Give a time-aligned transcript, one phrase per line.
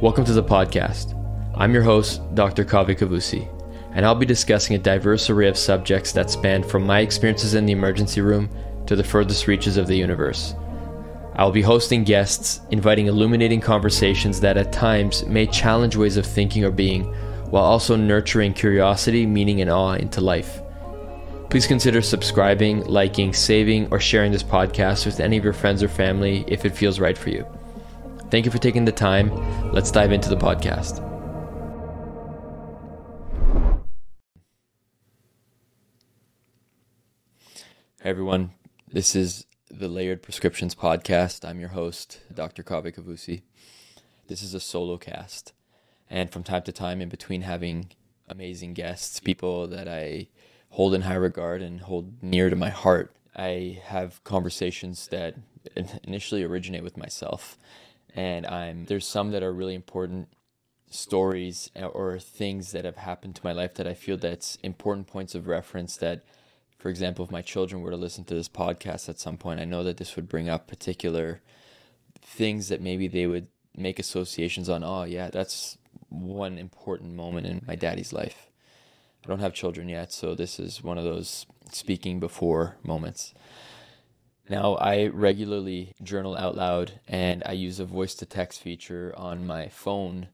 [0.00, 1.16] Welcome to the podcast.
[1.56, 2.64] I'm your host, Dr.
[2.64, 3.48] Kaveh Kavusi,
[3.94, 7.66] and I'll be discussing a diverse array of subjects that span from my experiences in
[7.66, 8.48] the emergency room
[8.86, 10.54] to the furthest reaches of the universe.
[11.34, 16.24] I will be hosting guests, inviting illuminating conversations that at times may challenge ways of
[16.24, 17.02] thinking or being,
[17.50, 20.62] while also nurturing curiosity, meaning, and awe into life.
[21.50, 25.88] Please consider subscribing, liking, saving, or sharing this podcast with any of your friends or
[25.88, 27.44] family if it feels right for you.
[28.30, 29.32] Thank you for taking the time.
[29.72, 31.02] Let's dive into the podcast.
[38.02, 38.50] Hey everyone,
[38.86, 41.48] this is the Layered Prescriptions podcast.
[41.48, 42.62] I'm your host, Dr.
[42.62, 43.42] Kaveh Kavusi.
[44.26, 45.54] This is a solo cast,
[46.10, 47.92] and from time to time, in between having
[48.28, 50.28] amazing guests, people that I
[50.70, 55.34] hold in high regard and hold near to my heart, I have conversations that
[56.04, 57.58] initially originate with myself
[58.14, 60.28] and I'm there's some that are really important
[60.90, 65.06] stories uh, or things that have happened to my life that I feel that's important
[65.06, 66.24] points of reference that
[66.78, 69.64] for example if my children were to listen to this podcast at some point I
[69.64, 71.40] know that this would bring up particular
[72.22, 75.76] things that maybe they would make associations on oh yeah that's
[76.08, 78.48] one important moment in my daddy's life.
[79.24, 83.34] I don't have children yet so this is one of those speaking before moments
[84.48, 89.46] now, I regularly journal out loud and I use a voice to text feature on
[89.46, 90.28] my phone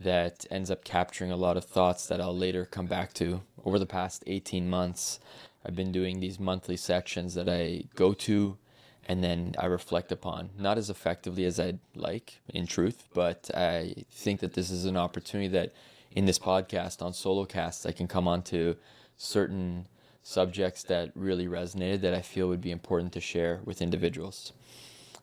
[0.00, 3.42] that ends up capturing a lot of thoughts that I'll later come back to.
[3.64, 5.20] Over the past 18 months,
[5.64, 8.58] I've been doing these monthly sections that I go to
[9.06, 10.50] and then I reflect upon.
[10.58, 14.96] Not as effectively as I'd like, in truth, but I think that this is an
[14.96, 15.72] opportunity that
[16.12, 18.76] in this podcast, on solo casts, I can come onto
[19.16, 19.86] certain
[20.22, 24.52] subjects that really resonated that I feel would be important to share with individuals.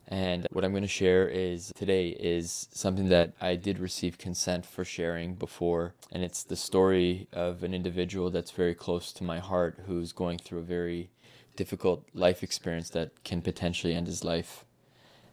[0.08, 4.66] And what I'm going to share is today is something that I did receive consent
[4.66, 5.94] for sharing before.
[6.10, 10.38] And it's the story of an individual that's very close to my heart who's going
[10.38, 11.10] through a very
[11.54, 14.64] difficult life experience that can potentially end his life.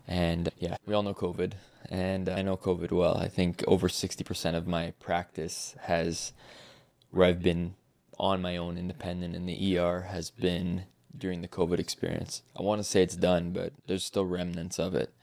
[0.07, 1.53] And yeah, we all know COVID,
[1.89, 3.17] and I know COVID well.
[3.17, 6.33] I think over 60% of my practice has
[7.11, 7.75] where I've been
[8.19, 10.83] on my own, independent in the ER, has been
[11.17, 12.41] during the COVID experience.
[12.57, 15.13] I want to say it's done, but there's still remnants of it.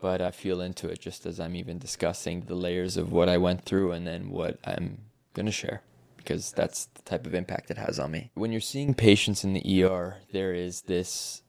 [0.00, 3.38] But I feel into it just as I'm even discussing the layers of what I
[3.38, 4.98] went through and then what I'm
[5.34, 5.82] going to share
[6.24, 8.30] because that's the type of impact it has on me.
[8.34, 11.42] When you're seeing patients in the ER, there is this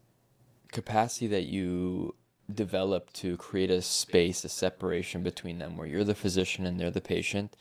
[0.70, 2.14] capacity that you
[2.52, 6.90] develop to create a space, a separation between them where you're the physician and they're
[6.90, 7.56] the patient.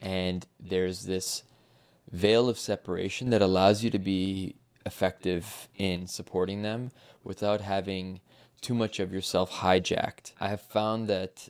[0.00, 1.42] And there's this
[2.12, 6.90] veil of separation that allows you to be effective in supporting them
[7.24, 8.20] without having
[8.60, 10.32] too much of yourself hijacked.
[10.38, 11.48] I have found that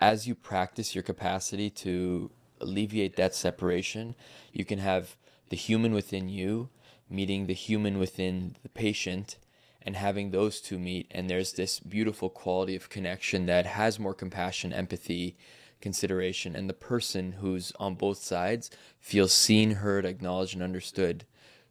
[0.00, 2.30] as you practice your capacity to
[2.60, 4.14] alleviate that separation,
[4.52, 5.16] you can have
[5.48, 6.68] the human within you
[7.08, 9.36] meeting the human within the patient
[9.82, 11.06] and having those two meet.
[11.10, 15.36] And there's this beautiful quality of connection that has more compassion, empathy,
[15.80, 21.24] consideration and the person who's on both sides feels seen, heard, acknowledged, and understood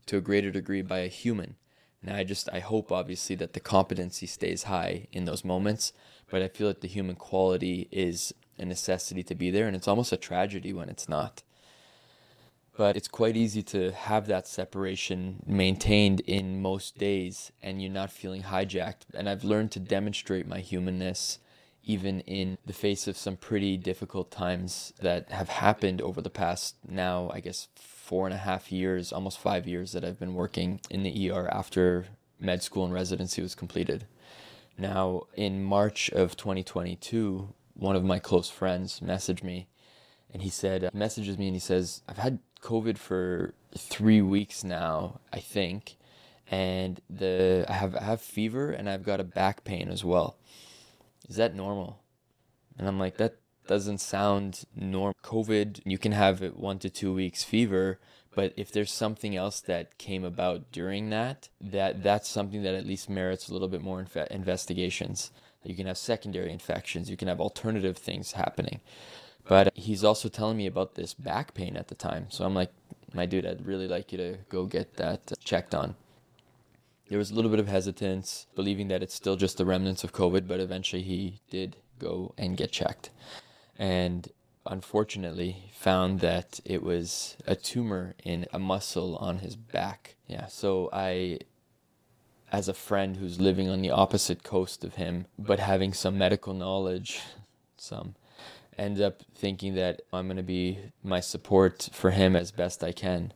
[0.06, 1.56] to a greater degree by a human.
[2.02, 5.92] And I just, I hope obviously that the competency stays high in those moments,
[6.30, 9.88] but I feel that the human quality is a necessity to be there, and it's
[9.88, 11.42] almost a tragedy when it's not.
[12.78, 18.12] But it's quite easy to have that separation maintained in most days, and you're not
[18.12, 19.06] feeling hijacked.
[19.14, 21.40] And I've learned to demonstrate my humanness
[21.86, 26.76] even in the face of some pretty difficult times that have happened over the past
[26.88, 30.82] now, I guess, four and a half years, almost five years that I've been working
[30.90, 32.08] in the ER after
[32.40, 34.06] med school and residency was completed.
[34.78, 39.68] Now, in March of 2022, one of my close friends messaged me
[40.34, 45.20] and he said, messages me and he says, I've had COVID for three weeks now,
[45.32, 45.98] I think.
[46.50, 50.38] And the I have I have fever and I've got a back pain as well
[51.28, 52.02] is that normal?
[52.78, 53.38] And I'm like, that
[53.68, 55.16] doesn't sound normal.
[55.24, 58.00] COVID, you can have one to two weeks fever,
[58.36, 62.86] but if there's something else that came about during that, that that's something that at
[62.86, 65.32] least merits a little bit more investigations.
[65.64, 68.82] You can have secondary infections, you can have alternative things happening.
[69.48, 72.28] But he's also telling me about this back pain at the time.
[72.30, 72.72] So I'm like,
[73.14, 75.96] my dude, I'd really like you to go get that uh, checked on.
[77.08, 80.14] There was a little bit of hesitance, believing that it's still just the remnants of
[80.14, 83.12] COVID, but eventually he did go and get checked.
[83.78, 84.30] And
[84.66, 90.16] unfortunately found that it was a tumor in a muscle on his back.
[90.28, 91.40] Yeah, so I
[92.52, 96.54] as a friend who's living on the opposite coast of him, but having some medical
[96.54, 97.22] knowledge,
[97.78, 98.16] some
[98.78, 102.92] end up thinking that I'm going to be my support for him as best I
[102.92, 103.34] can.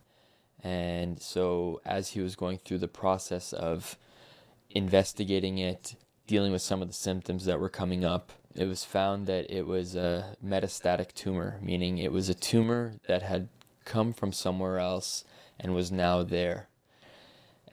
[0.63, 3.97] And so, as he was going through the process of
[4.69, 5.95] investigating it,
[6.27, 9.65] dealing with some of the symptoms that were coming up, it was found that it
[9.65, 13.47] was a metastatic tumor, meaning it was a tumor that had
[13.85, 15.23] come from somewhere else
[15.59, 16.67] and was now there.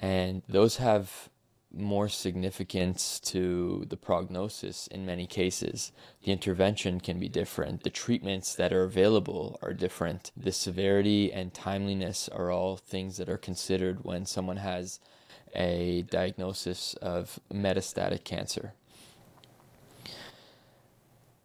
[0.00, 1.28] And those have
[1.72, 5.92] more significance to the prognosis in many cases.
[6.22, 7.82] The intervention can be different.
[7.82, 10.32] The treatments that are available are different.
[10.36, 15.00] The severity and timeliness are all things that are considered when someone has
[15.54, 18.72] a diagnosis of metastatic cancer.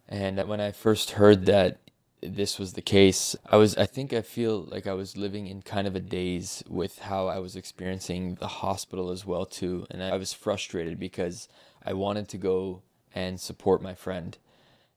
[0.08, 1.78] And when I first heard that
[2.22, 5.62] this was the case, I was I think I feel like I was living in
[5.62, 10.02] kind of a daze with how I was experiencing the hospital as well too, and
[10.02, 11.48] I was frustrated because
[11.84, 12.82] I wanted to go
[13.14, 14.38] and support my friend.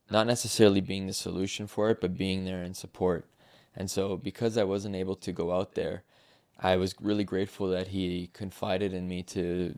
[0.09, 3.25] Not necessarily being the solution for it, but being there in support.
[3.75, 6.03] And so because I wasn't able to go out there,
[6.59, 9.77] I was really grateful that he confided in me to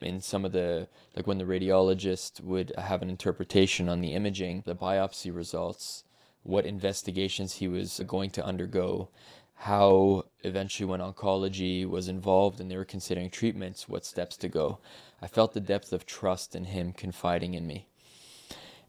[0.00, 4.62] in some of the like when the radiologist would have an interpretation on the imaging,
[4.66, 6.04] the biopsy results,
[6.46, 9.08] what investigations he was going to undergo,
[9.54, 14.78] how eventually when oncology was involved and they were considering treatments, what steps to go.
[15.20, 17.88] I felt the depth of trust in him confiding in me.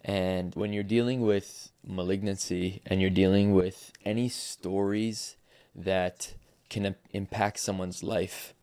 [0.03, 5.35] And when you're dealing with malignancy and you're dealing with any stories
[5.75, 6.35] that
[6.69, 8.53] can impact someone's life,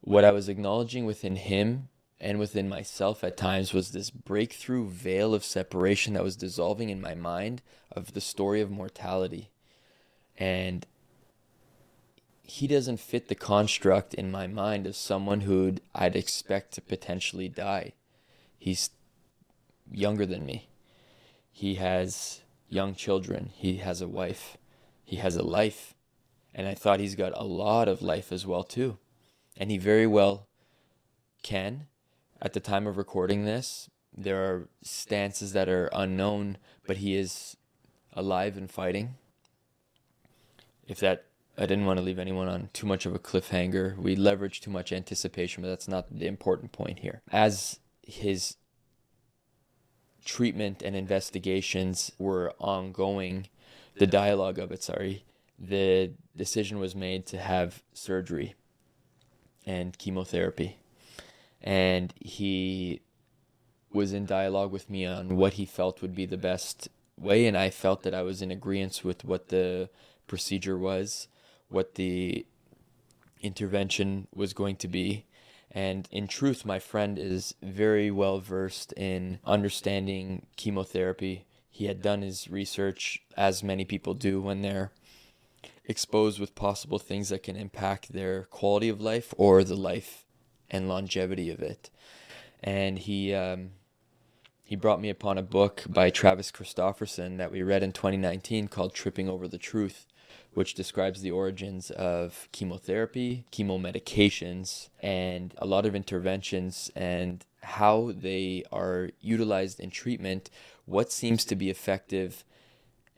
[0.00, 1.88] what I was acknowledging within him
[2.20, 7.00] and within myself at times was this breakthrough veil of separation that was dissolving in
[7.00, 9.50] my mind of the story of mortality.
[10.38, 10.86] And
[12.42, 17.48] he doesn't fit the construct in my mind of someone who I'd expect to potentially
[17.48, 17.92] die.
[18.58, 18.90] He's
[19.90, 20.68] younger than me.
[21.50, 23.50] He has young children.
[23.54, 24.56] He has a wife.
[25.04, 25.94] He has a life.
[26.54, 28.96] And I thought he's got a lot of life as well too.
[29.56, 30.46] And he very well
[31.42, 31.86] can
[32.40, 33.88] at the time of recording this.
[34.16, 37.56] There are stances that are unknown, but he is
[38.14, 39.14] alive and fighting.
[40.86, 41.26] If that,
[41.58, 43.96] I didn't want to leave anyone on too much of a cliffhanger.
[43.96, 47.22] We leverage too much anticipation, but that's not the important point here.
[47.30, 48.56] As his
[50.24, 53.48] treatment and investigations were ongoing,
[53.96, 55.24] the dialogue of it, sorry,
[55.58, 58.54] the decision was made to have surgery
[59.66, 60.78] and chemotherapy
[61.66, 63.00] and he
[63.92, 67.56] was in dialogue with me on what he felt would be the best way and
[67.56, 69.90] I felt that I was in agreement with what the
[70.28, 71.26] procedure was,
[71.68, 72.46] what the
[73.42, 75.24] intervention was going to be.
[75.72, 81.46] And in truth, my friend is very well versed in understanding chemotherapy.
[81.68, 84.92] He had done his research, as many people do when they're
[85.84, 90.25] exposed with possible things that can impact their quality of life or the life
[90.70, 91.90] and longevity of it.
[92.62, 93.70] And he um,
[94.66, 98.94] he brought me upon a book by Travis Christofferson that we read in 2019 called
[98.94, 100.06] Tripping Over the Truth,
[100.54, 108.12] which describes the origins of chemotherapy, chemo medications, and a lot of interventions and how
[108.16, 110.50] they are utilized in treatment,
[110.84, 112.44] what seems to be effective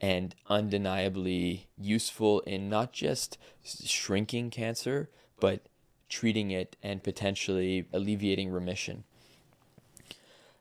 [0.01, 5.09] and undeniably useful in not just shrinking cancer,
[5.41, 5.68] but
[6.09, 9.05] treating it and potentially alleviating remission.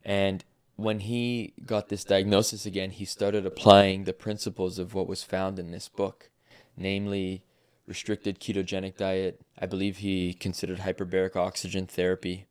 [0.04, 0.44] And
[0.75, 5.60] when he got this diagnosis again, he started applying the principles of what was found
[5.60, 6.30] in this book,
[6.77, 7.44] namely
[7.88, 9.42] restricted ketogenic diet.
[9.58, 12.46] I believe he considered hyperbaric oxygen therapy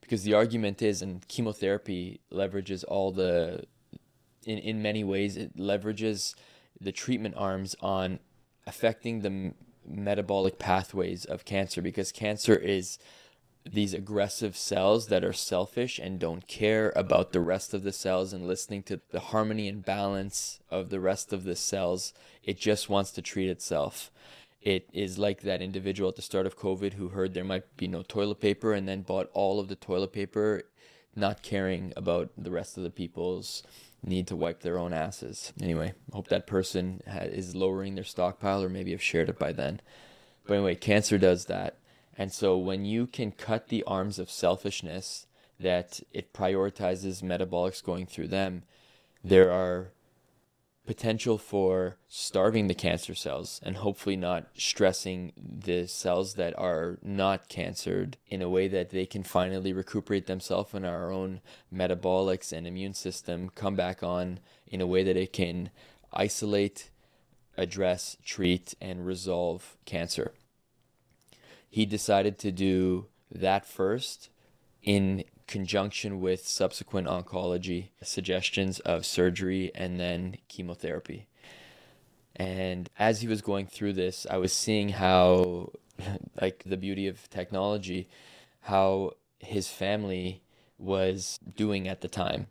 [0.00, 3.64] because the argument is, and chemotherapy leverages all the,
[4.44, 6.34] in, in many ways, it leverages
[6.80, 8.18] the treatment arms on
[8.66, 9.54] affecting the
[9.86, 12.98] metabolic pathways of cancer because cancer is
[13.68, 18.32] these aggressive cells that are selfish and don't care about the rest of the cells
[18.32, 22.14] and listening to the harmony and balance of the rest of the cells.
[22.42, 24.10] It just wants to treat itself.
[24.62, 27.86] It is like that individual at the start of COVID who heard there might be
[27.86, 30.62] no toilet paper and then bought all of the toilet paper,
[31.14, 33.62] not caring about the rest of the people's
[34.02, 35.52] need to wipe their own asses.
[35.60, 39.52] Anyway, hope that person ha- is lowering their stockpile or maybe have shared it by
[39.52, 39.80] then.
[40.46, 41.76] But anyway, cancer does that.
[42.16, 45.26] And so when you can cut the arms of selfishness
[45.58, 48.62] that it prioritizes metabolics going through them,
[49.22, 49.92] there are
[50.90, 57.48] potential for starving the cancer cells and hopefully not stressing the cells that are not
[57.48, 61.40] cancered in a way that they can finally recuperate themselves and our own
[61.72, 65.70] metabolics and immune system come back on in a way that it can
[66.12, 66.90] isolate,
[67.56, 70.32] address, treat, and resolve cancer.
[71.68, 74.28] He decided to do that first
[74.82, 81.26] in conjunction with subsequent oncology suggestions of surgery and then chemotherapy.
[82.36, 85.72] And as he was going through this, I was seeing how,
[86.40, 88.08] like, the beauty of technology,
[88.62, 90.40] how his family
[90.78, 92.46] was doing at the time.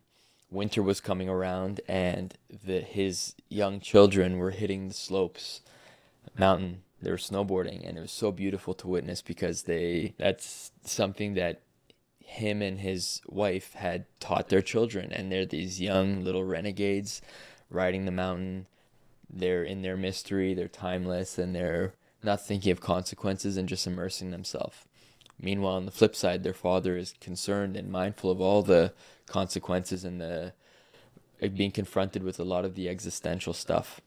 [0.50, 5.62] Winter was coming around, and the, his young children were hitting the slopes,
[6.38, 6.82] mountain.
[7.00, 11.62] They were snowboarding, and it was so beautiful to witness because they that's something that
[12.30, 17.20] him and his wife had taught their children and they're these young little renegades
[17.68, 18.66] riding the mountain.
[19.28, 24.30] They're in their mystery they're timeless and they're not thinking of consequences and just immersing
[24.30, 24.78] themselves.
[25.40, 28.92] Meanwhile on the flip side their father is concerned and mindful of all the
[29.26, 30.52] consequences and the
[31.54, 34.00] being confronted with a lot of the existential stuff.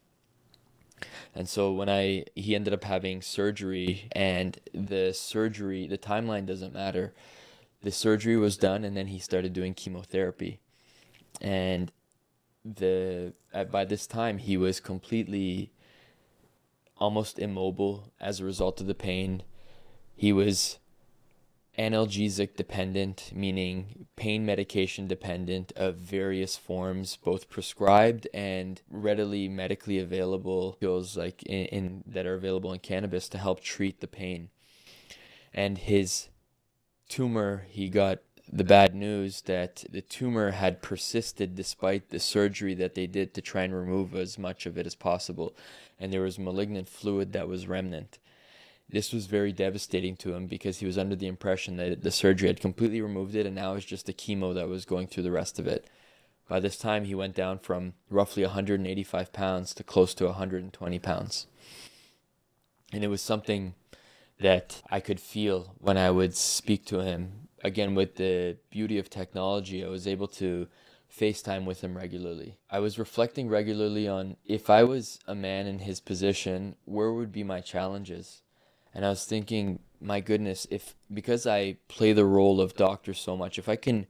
[1.35, 6.73] And so when I he ended up having surgery and the surgery the timeline doesn't
[6.73, 7.13] matter
[7.83, 10.59] the surgery was done and then he started doing chemotherapy.
[11.41, 11.91] And
[12.65, 13.33] the
[13.71, 15.71] by this time he was completely
[16.97, 19.43] almost immobile as a result of the pain.
[20.15, 20.79] He was
[21.77, 30.77] analgesic dependent meaning pain medication dependent of various forms both prescribed and readily medically available
[30.79, 34.49] pills like in, in that are available in cannabis to help treat the pain.
[35.51, 36.29] And his
[37.09, 38.19] tumor, he got
[38.51, 43.41] the bad news that the tumor had persisted despite the surgery that they did to
[43.41, 45.55] try and remove as much of it as possible.
[45.99, 48.19] And there was malignant fluid that was remnant.
[48.89, 52.47] This was very devastating to him because he was under the impression that the surgery
[52.47, 55.31] had completely removed it and now it's just the chemo that was going through the
[55.31, 55.89] rest of it.
[56.49, 61.47] By this time, he went down from roughly 185 pounds to close to 120 pounds.
[62.91, 63.73] And it was something
[64.43, 67.47] that I could feel when I would speak to him.
[67.63, 70.67] Again, with the beauty of technology, I was able to
[71.09, 72.57] FaceTime with him regularly.
[72.69, 77.31] I was reflecting regularly on if I was a man in his position, where would
[77.31, 78.41] be my challenges?
[78.93, 83.37] And I was thinking, my goodness, if because I play the role of doctor so
[83.37, 84.07] much, if I can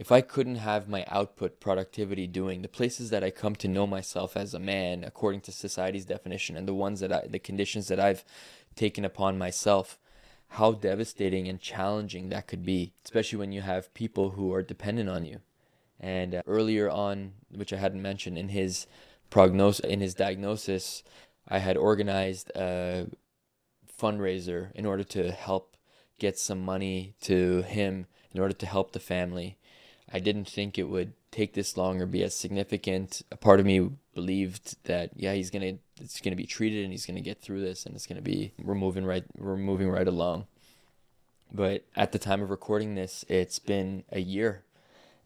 [0.00, 3.86] if I couldn't have my output productivity doing the places that I come to know
[3.86, 7.88] myself as a man according to society's definition and the ones that I the conditions
[7.88, 8.24] that I've
[8.74, 9.98] taken upon myself,
[10.48, 15.10] how devastating and challenging that could be, especially when you have people who are dependent
[15.10, 15.40] on you.
[16.00, 18.86] And uh, earlier on, which I hadn't mentioned, in his
[19.28, 21.02] prognosis, in his diagnosis,
[21.46, 23.06] I had organized a
[24.00, 25.76] fundraiser in order to help
[26.18, 29.58] get some money to him in order to help the family.
[30.12, 33.22] I didn't think it would take this long or be as significant.
[33.30, 37.06] A part of me believed that yeah, he's gonna it's gonna be treated and he's
[37.06, 40.46] gonna get through this and it's gonna be we're moving right we're moving right along.
[41.52, 44.62] But at the time of recording this, it's been a year.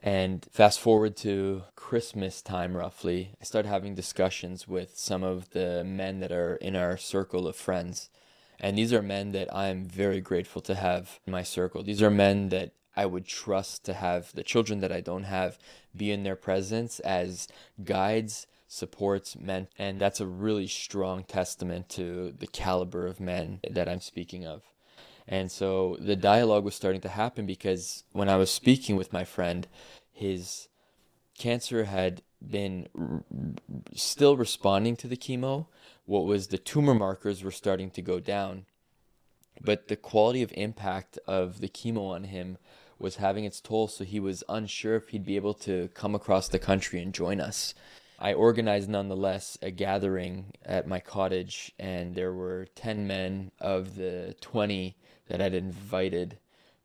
[0.03, 5.83] And fast forward to Christmas time, roughly, I started having discussions with some of the
[5.83, 8.11] men that are in our circle of friends.
[8.61, 11.83] And these are men that I'm very grateful to have in my circle.
[11.83, 15.59] These are men that I would trust to have the children that I don't have
[15.97, 17.49] be in their presence as
[17.83, 19.69] guides, supports men.
[19.79, 24.63] And that's a really strong testament to the caliber of men that I'm speaking of.
[25.27, 29.25] And so the dialogue was starting to happen because when I was speaking with my
[29.25, 29.67] friend,
[30.13, 30.69] his
[31.39, 33.25] cancer had been r-
[33.95, 35.67] still responding to the chemo.
[36.05, 38.67] What was the tumor markers were starting to go down.
[39.61, 42.59] But the quality of impact of the chemo on him
[42.99, 46.49] was having its toll, so he was unsure if he'd be able to come across
[46.49, 47.75] the country and join us.
[48.19, 54.37] I organized nonetheless a gathering at my cottage, and there were 10 men of the
[54.41, 54.97] 20
[55.29, 56.39] that I'd invited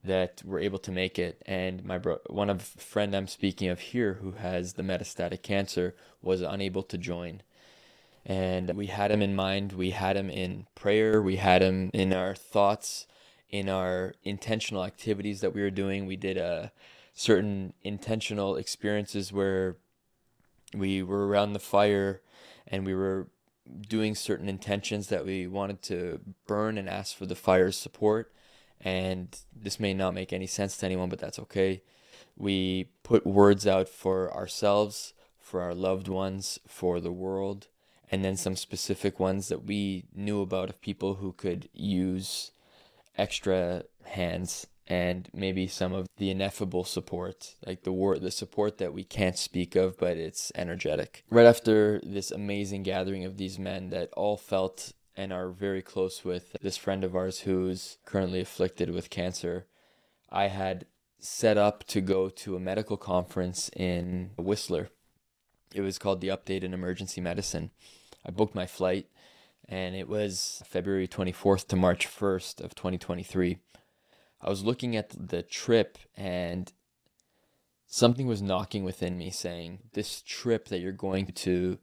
[0.03, 1.41] that were able to make it.
[1.45, 5.95] And my bro- one of friend I'm speaking of here, who has the metastatic cancer,
[6.21, 7.41] was unable to join.
[8.25, 9.73] And we had him in mind.
[9.73, 11.21] We had him in prayer.
[11.21, 13.07] We had him in our thoughts
[13.49, 16.05] in our intentional activities that we were doing.
[16.05, 16.67] We did a uh,
[17.13, 19.75] certain intentional experiences where
[20.73, 22.21] we were around the fire
[22.67, 23.27] and we were
[23.87, 28.31] doing certain intentions that we wanted to burn and ask for the fire's support.
[28.79, 31.81] And this may not make any sense to anyone, but that's okay.
[32.37, 37.67] We put words out for ourselves, for our loved ones, for the world,
[38.11, 42.51] and then some specific ones that we knew about of people who could use
[43.19, 48.91] extra hands and maybe some of the ineffable support, like the war, the support that
[48.93, 51.23] we can't speak of, but it's energetic.
[51.29, 56.25] Right after this amazing gathering of these men that all felt and are very close
[56.25, 59.67] with this friend of ours who's currently afflicted with cancer,
[60.31, 60.85] I had
[61.19, 64.89] set up to go to a medical conference in Whistler.
[65.75, 67.69] It was called the Update in Emergency Medicine.
[68.25, 69.07] I booked my flight
[69.69, 73.59] and it was February 24th to March 1st of 2023.
[74.41, 76.73] I was looking at the trip and
[77.85, 81.77] something was knocking within me saying, This trip that you're going to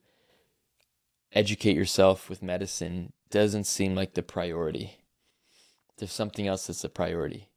[1.32, 4.98] educate yourself with medicine doesn't seem like the priority.
[5.98, 7.50] There's something else that's the priority.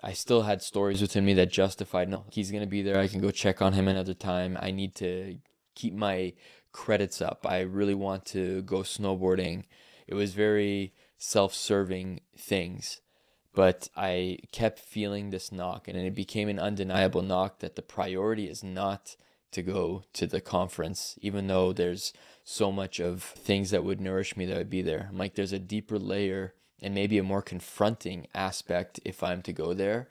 [0.00, 3.00] I still had stories within me that justified, no, he's going to be there.
[3.00, 4.56] I can go check on him another time.
[4.60, 5.38] I need to
[5.74, 6.34] keep my
[6.72, 7.46] credits up.
[7.48, 9.64] I really want to go snowboarding.
[10.06, 13.00] It was very self serving things
[13.52, 18.48] but I kept feeling this knock, and it became an undeniable knock that the priority
[18.48, 19.16] is not
[19.52, 22.12] to go to the conference, even though there's
[22.44, 25.08] so much of things that would nourish me that would be there.
[25.10, 29.52] I'm like, there's a deeper layer and maybe a more confronting aspect if I'm to
[29.52, 30.08] go there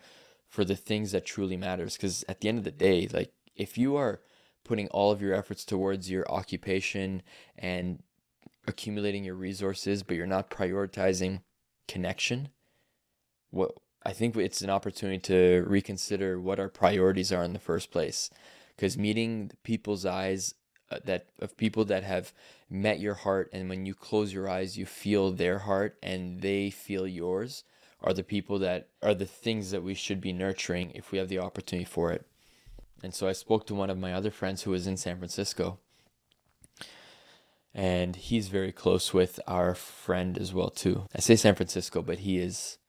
[0.50, 1.96] for the things that truly matters.
[1.96, 4.20] Because at the end of the day, like if you are
[4.70, 7.24] putting all of your efforts towards your occupation
[7.58, 8.04] and
[8.68, 11.42] accumulating your resources, but you're not prioritizing
[11.88, 12.50] connection,
[13.50, 13.72] what
[14.06, 18.30] I think it's an opportunity to reconsider what our priorities are in the first place.
[18.76, 20.54] Because meeting people's eyes
[20.92, 22.32] uh, that of people that have
[22.70, 26.70] met your heart, and when you close your eyes, you feel their heart and they
[26.70, 27.64] feel yours,
[28.04, 31.28] are the people that are the things that we should be nurturing if we have
[31.28, 32.28] the opportunity for it.
[33.04, 35.80] And so I spoke to one of my other friends who was in San Francisco.
[37.74, 41.06] And he's very close with our friend as well too.
[41.16, 42.80] I say San Francisco, but he is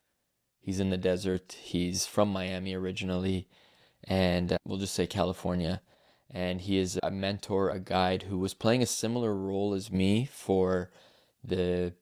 [0.61, 1.57] He's in the desert.
[1.61, 3.49] He's from Miami originally,
[4.05, 5.81] and uh, we'll just say California.
[6.31, 10.27] And he is a mentor, a guide who was playing a similar role as me
[10.27, 10.91] for
[11.43, 11.95] the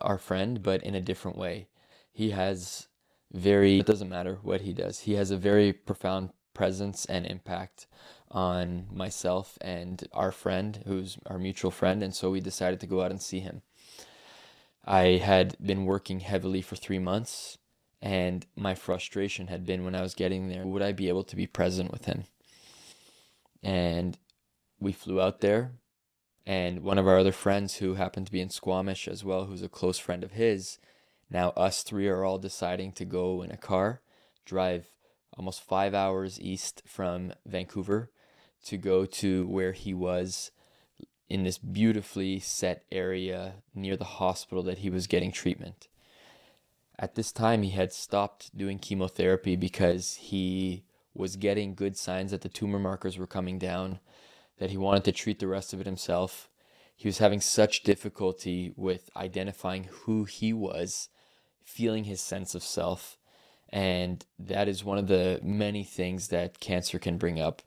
[0.00, 1.68] our friend, but in a different way.
[2.10, 2.88] He has
[3.32, 5.00] very it doesn't matter what he does.
[5.00, 7.86] He has a very profound presence and impact
[8.32, 13.00] on myself and our friend, who's our mutual friend, and so we decided to go
[13.00, 13.62] out and see him.
[14.84, 17.58] I had been working heavily for three months,
[18.02, 21.36] and my frustration had been when I was getting there would I be able to
[21.36, 22.24] be present with him?
[23.62, 24.18] And
[24.80, 25.70] we flew out there,
[26.44, 29.62] and one of our other friends who happened to be in Squamish as well, who's
[29.62, 30.78] a close friend of his,
[31.30, 34.00] now us three are all deciding to go in a car,
[34.44, 34.90] drive
[35.38, 38.10] almost five hours east from Vancouver
[38.64, 40.50] to go to where he was
[41.28, 45.88] in this beautifully set area near the hospital that he was getting treatment.
[46.98, 50.82] At this time, he had stopped doing chemotherapy because he
[51.14, 54.00] was getting good signs that the tumor markers were coming down,
[54.58, 56.48] that he wanted to treat the rest of it himself.
[56.96, 61.08] He was having such difficulty with identifying who he was,
[61.62, 63.16] feeling his sense of self.
[63.70, 67.62] And that is one of the many things that cancer can bring up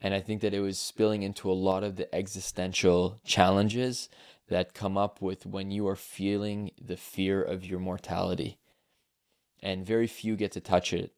[0.00, 4.08] and I think that it was spilling into a lot of the existential challenges
[4.48, 8.58] that come up with when you are feeling the fear of your mortality.
[9.60, 11.12] And very few get to touch it.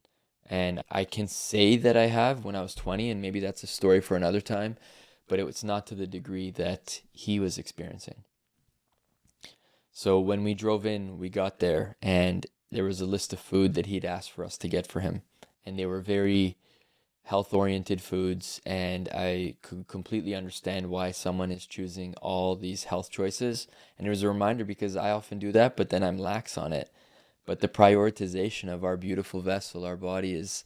[0.49, 3.69] And I can say that I have when I was 20, and maybe that's a
[3.69, 4.79] story for another time,
[5.29, 8.25] but it was not to the degree that he was experiencing.
[9.93, 13.74] So when we drove in, we got there, and there was a list of food
[13.74, 15.22] that he'd asked for us to get for him.
[15.64, 16.56] And they were very
[17.24, 23.11] health oriented foods and I could completely understand why someone is choosing all these health
[23.11, 23.68] choices.
[23.96, 26.72] And it was a reminder because I often do that, but then I'm lax on
[26.72, 26.90] it.
[27.46, 30.64] But the prioritization of our beautiful vessel, our body is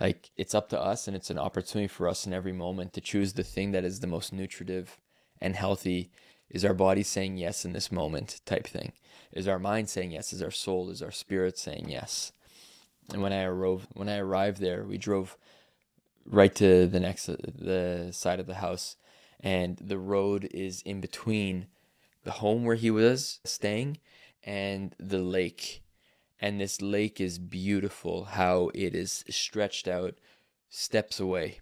[0.00, 3.00] like it's up to us and it's an opportunity for us in every moment to
[3.00, 4.98] choose the thing that is the most nutritive
[5.40, 6.10] and healthy.
[6.50, 8.92] Is our body saying yes in this moment type thing?
[9.32, 10.32] Is our mind saying yes?
[10.32, 12.32] Is our soul, is our spirit saying yes?
[13.12, 15.36] And when I arrived when I arrived there, we drove
[16.30, 18.96] right to the next the side of the house
[19.40, 21.66] and the road is in between
[22.24, 23.98] the home where he was staying
[24.44, 25.82] and the lake
[26.40, 30.14] and this lake is beautiful how it is stretched out
[30.68, 31.60] steps away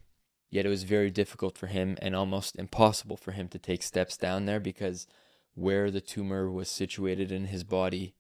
[0.51, 4.17] yet it was very difficult for him and almost impossible for him to take steps
[4.17, 5.07] down there because
[5.55, 8.15] where the tumor was situated in his body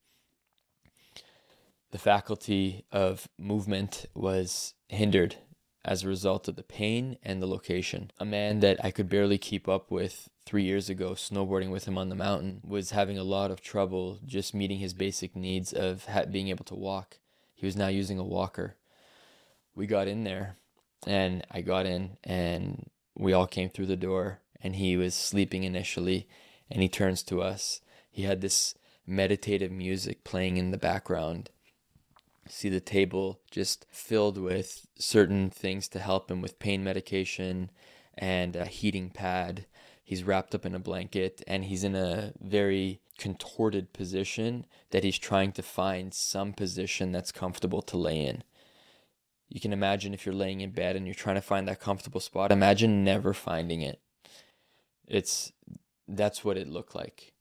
[1.97, 5.37] the faculty of movement was hindered
[5.85, 8.11] as a result of the pain and the location.
[8.19, 11.97] A man that I could barely keep up with three years ago, snowboarding with him
[11.97, 16.07] on the mountain, was having a lot of trouble just meeting his basic needs of
[16.31, 17.19] being able to walk.
[17.55, 18.75] He was now using a walker.
[19.75, 20.57] We got in there,
[21.07, 25.64] and I got in, and we all came through the door, and he was sleeping
[25.64, 26.29] initially,
[26.71, 27.81] and he turns to us.
[28.11, 28.75] He had this
[29.07, 31.51] meditative music playing in the background
[32.49, 37.71] see the table just filled with certain things to help him with pain medication
[38.16, 39.66] and a heating pad.
[40.03, 45.19] He's wrapped up in a blanket and he's in a very contorted position that he's
[45.19, 48.45] trying to find some position that's comfortable to lay in.
[49.49, 52.21] You can imagine if you're laying in bed and you're trying to find that comfortable
[52.21, 54.01] spot, imagine never finding it.
[55.07, 55.53] It's
[56.09, 57.33] that's what it looked like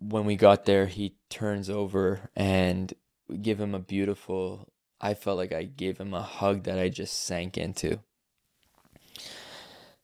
[0.00, 2.92] when we got there, he turns over and
[3.28, 4.72] we give him a beautiful.
[5.00, 8.00] I felt like I gave him a hug that I just sank into.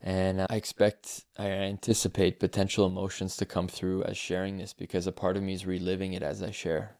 [0.00, 5.12] And I expect, I anticipate potential emotions to come through as sharing this because a
[5.12, 6.98] part of me is reliving it as I share.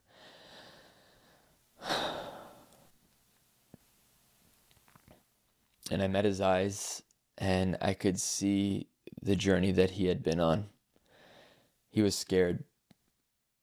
[5.88, 7.00] And I met his eyes,
[7.38, 8.88] and I could see
[9.22, 10.66] the journey that he had been on.
[11.90, 12.64] He was scared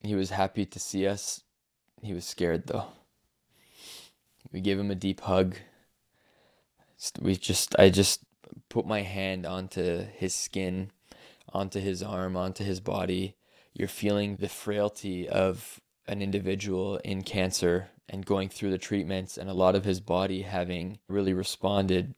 [0.04, 1.42] he was happy to see us.
[2.02, 2.88] He was scared though.
[4.52, 5.56] We gave him a deep hug.
[7.20, 8.22] We just, I just
[8.70, 10.92] put my hand onto his skin,
[11.52, 13.36] onto his arm, onto his body.
[13.74, 19.50] You're feeling the frailty of an individual in cancer and going through the treatments, and
[19.50, 22.14] a lot of his body having really responded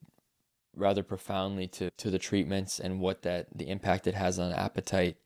[0.75, 5.17] rather profoundly to, to the treatments and what that the impact it has on appetite.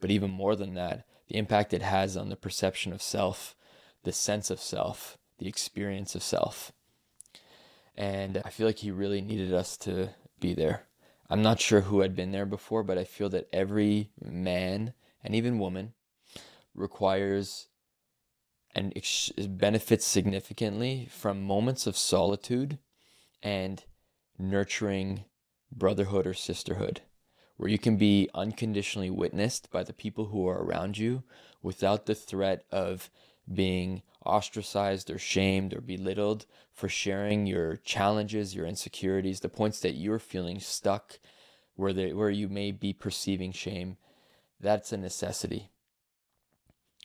[0.00, 3.56] But even more than that, the impact it has on the perception of self,
[4.04, 6.72] the sense of self, the experience of self.
[7.96, 10.86] And I feel like he really needed us to be there.
[11.28, 14.92] I'm not sure who had been there before, but I feel that every man
[15.24, 15.94] and even woman
[16.74, 17.68] requires
[18.76, 18.92] and
[19.58, 22.78] benefits significantly from moments of solitude
[23.42, 23.84] and
[24.38, 25.24] nurturing
[25.72, 27.00] brotherhood or sisterhood
[27.56, 31.22] where you can be unconditionally witnessed by the people who are around you
[31.62, 33.10] without the threat of
[33.52, 39.94] being ostracized or shamed or belittled for sharing your challenges, your insecurities, the points that
[39.94, 41.18] you're feeling stuck
[41.76, 43.96] where they, where you may be perceiving shame.
[44.60, 45.70] That's a necessity.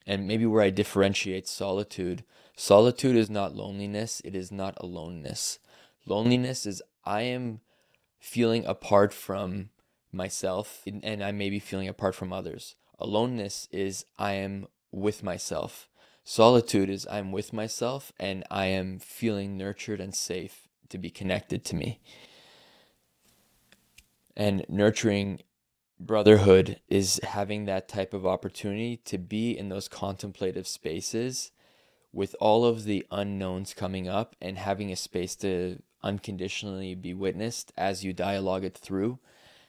[0.06, 2.24] And maybe where I differentiate solitude,
[2.56, 5.60] solitude is not loneliness, it is not aloneness.
[6.06, 7.62] Loneliness is I am
[8.20, 9.70] feeling apart from
[10.12, 12.76] myself and I may be feeling apart from others.
[13.00, 15.90] Aloneness is I am with myself.
[16.24, 21.64] Solitude is I'm with myself and I am feeling nurtured and safe to be connected
[21.66, 22.00] to me.
[24.36, 25.42] And nurturing
[26.06, 31.52] brotherhood is having that type of opportunity to be in those contemplative spaces
[32.14, 37.72] with all of the unknowns coming up and having a space to unconditionally be witnessed
[37.78, 39.20] as you dialogue it through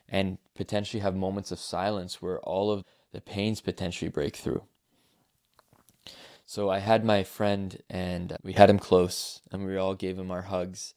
[0.08, 4.62] and potentially have moments of silence where all of the pains potentially break through.
[6.44, 10.30] So I had my friend and we had him close and we all gave him
[10.30, 10.94] our hugs.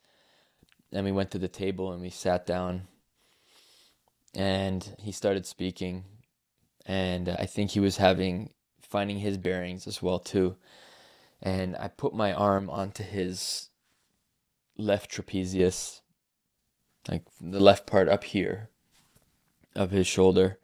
[0.92, 2.88] And we went to the table and we sat down
[4.36, 6.04] and he started speaking
[6.86, 10.56] and I think he was having finding his bearings as well too.
[11.42, 13.70] And I put my arm onto his
[14.78, 16.02] left trapezius
[17.10, 18.70] like the left part up here
[19.76, 20.60] of his shoulder.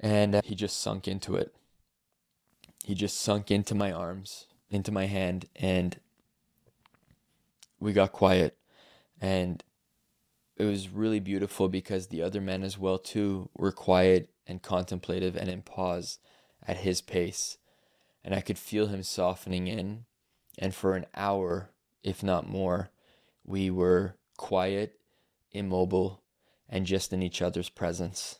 [0.00, 1.54] And uh, he just sunk into it.
[2.84, 5.98] He just sunk into my arms, into my hand, and
[7.80, 8.56] we got quiet.
[9.20, 9.62] And
[10.56, 15.36] it was really beautiful because the other men as well too were quiet and contemplative
[15.36, 16.18] and in pause
[16.66, 17.58] at his pace.
[18.24, 20.06] And I could feel him softening in.
[20.58, 21.70] And for an hour,
[22.02, 22.90] if not more,
[23.44, 24.98] we were quiet,
[25.52, 26.22] immobile,
[26.68, 28.38] and just in each other's presence.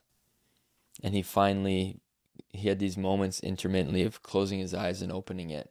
[1.02, 2.00] And he finally
[2.50, 5.70] he had these moments intermittently of closing his eyes and opening it.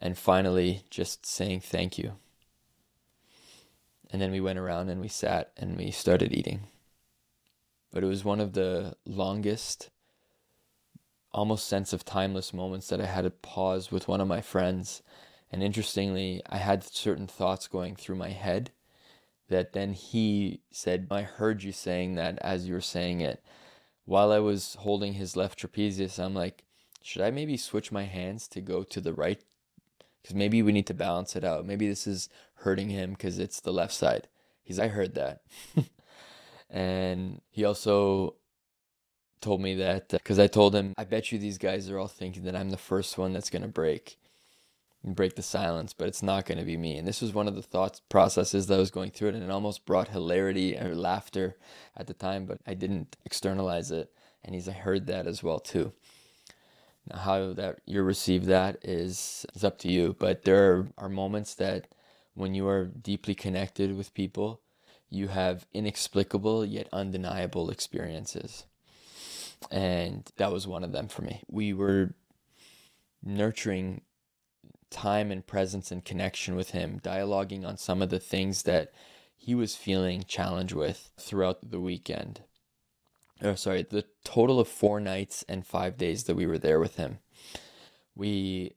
[0.00, 2.14] And finally just saying thank you.
[4.10, 6.68] And then we went around and we sat and we started eating.
[7.92, 9.90] But it was one of the longest
[11.34, 15.02] almost sense of timeless moments that I had to pause with one of my friends.
[15.50, 18.70] And interestingly, I had certain thoughts going through my head
[19.48, 23.42] that then he said, I heard you saying that as you were saying it.
[24.04, 26.64] While I was holding his left trapezius, I'm like,
[27.02, 29.42] should I maybe switch my hands to go to the right
[30.24, 31.66] because maybe we need to balance it out.
[31.66, 34.26] Maybe this is hurting him because it's the left side.
[34.62, 35.42] He's, I heard that.
[36.70, 38.36] and he also
[39.42, 42.08] told me that uh, because I told him, I bet you these guys are all
[42.08, 44.16] thinking that I'm the first one that's going to break
[45.04, 46.96] break the silence, but it's not going to be me.
[46.96, 49.44] And this was one of the thoughts processes that I was going through it, and
[49.44, 51.58] it almost brought hilarity or laughter
[51.94, 54.10] at the time, but I didn't externalize it.
[54.42, 55.92] And he's I heard that as well too.
[57.12, 61.86] How that you receive that is is up to you, but there are moments that
[62.34, 64.60] when you are deeply connected with people,
[65.10, 68.64] you have inexplicable yet undeniable experiences.
[69.70, 71.42] And that was one of them for me.
[71.48, 72.14] We were
[73.22, 74.02] nurturing
[74.90, 78.92] time and presence and connection with him, dialoguing on some of the things that
[79.36, 82.42] he was feeling challenged with throughout the weekend.
[83.42, 86.96] Oh, sorry, the total of four nights and five days that we were there with
[86.96, 87.18] him.
[88.14, 88.76] We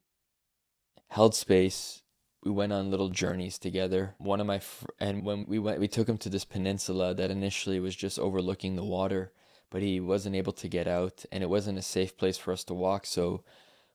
[1.10, 2.02] held space.
[2.44, 4.16] We went on little journeys together.
[4.18, 7.32] One of my fr- and when we went, we took him to this peninsula that
[7.32, 9.32] initially was just overlooking the water,
[9.70, 12.64] but he wasn't able to get out, and it wasn't a safe place for us
[12.66, 13.06] to walk.
[13.06, 13.44] So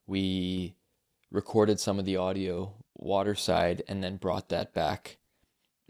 [0.07, 0.75] we
[1.31, 5.17] recorded some of the audio waterside and then brought that back.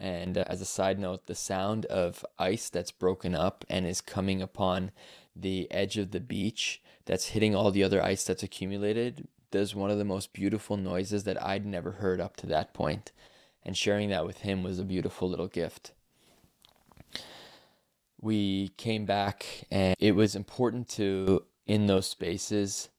[0.04, 4.02] And uh, as a side note, the sound of ice that's broken up and is
[4.02, 4.92] coming upon
[5.34, 9.90] the edge of the beach that's hitting all the other ice that's accumulated does one
[9.90, 13.14] of the most beautiful noises that I'd never heard up to that point.
[13.64, 15.94] And sharing that with him was a beautiful little gift.
[18.20, 22.90] We came back, and it was important to, in those spaces,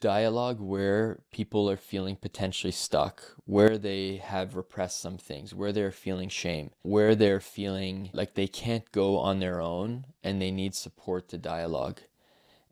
[0.00, 5.90] dialogue where people are feeling potentially stuck, where they have repressed some things, where they're
[5.90, 10.74] feeling shame, where they're feeling like they can't go on their own and they need
[10.74, 12.00] support to dialogue.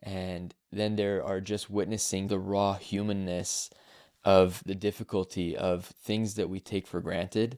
[0.01, 3.69] And then there are just witnessing the raw humanness
[4.25, 7.57] of the difficulty of things that we take for granted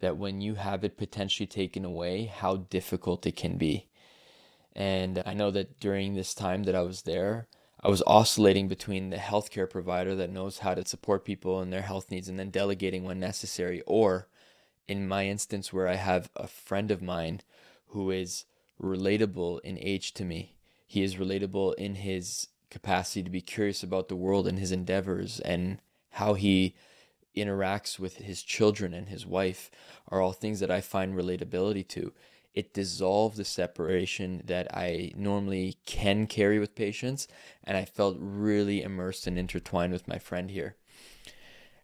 [0.00, 3.88] that when you have it potentially taken away, how difficult it can be.
[4.74, 7.46] And I know that during this time that I was there,
[7.84, 11.82] I was oscillating between the healthcare provider that knows how to support people and their
[11.82, 14.26] health needs and then delegating when necessary, or
[14.88, 17.42] in my instance, where I have a friend of mine
[17.88, 18.46] who is
[18.82, 20.54] relatable in age to me.
[20.86, 25.38] He is relatable in his capacity to be curious about the world and his endeavors
[25.40, 25.78] and
[26.12, 26.74] how he
[27.36, 29.70] interacts with his children and his wife
[30.08, 32.14] are all things that I find relatability to
[32.54, 37.26] it dissolved the separation that I normally can carry with patients.
[37.64, 40.76] And I felt really immersed and intertwined with my friend here.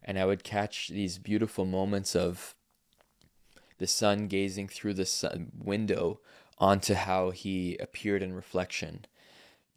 [0.02, 2.54] And I would catch these beautiful moments of
[3.78, 6.20] the sun gazing through the sun window
[6.59, 9.06] onto how he appeared in reflection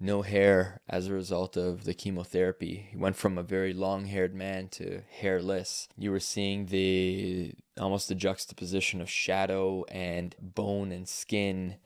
[0.03, 2.87] no hair as a result of the chemotherapy.
[2.91, 5.87] He went from a very long haired man to hairless.
[5.97, 11.77] You were seeing the almost the juxtaposition of shadow and bone and skin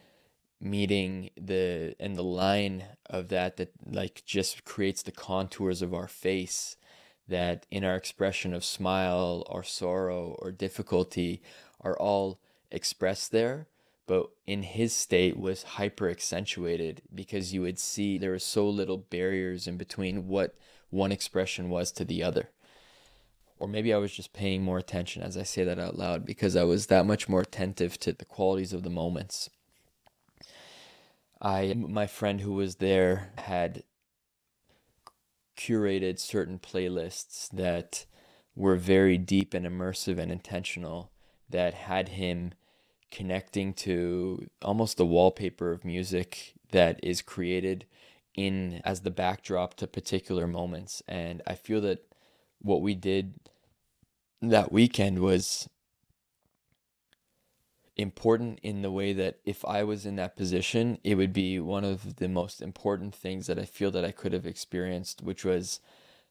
[0.59, 6.07] meeting the and the line of that that like just creates the contours of our
[6.07, 6.75] face
[7.27, 11.43] that in our expression of smile or sorrow or difficulty
[11.81, 12.39] are all
[12.71, 13.67] expressed there
[14.07, 18.97] but in his state was hyper accentuated because you would see there were so little
[18.97, 20.55] barriers in between what
[20.89, 22.49] one expression was to the other.
[23.59, 26.55] Or maybe I was just paying more attention as I say that out loud because
[26.55, 29.49] I was that much more attentive to the qualities of the moments.
[31.41, 33.83] I my friend who was there had
[35.57, 38.05] curated certain playlists that
[38.55, 41.11] were very deep and immersive and intentional
[41.49, 42.53] that had him
[43.11, 47.85] connecting to almost the wallpaper of music that is created
[48.35, 51.01] in as the backdrop to particular moments.
[51.07, 52.05] And i feel that
[52.61, 53.33] what we did
[54.41, 55.67] that weekend was
[57.95, 61.83] important in the way that if i was in that position it would be one
[61.83, 65.79] of the most important things that i feel that i could have experienced which was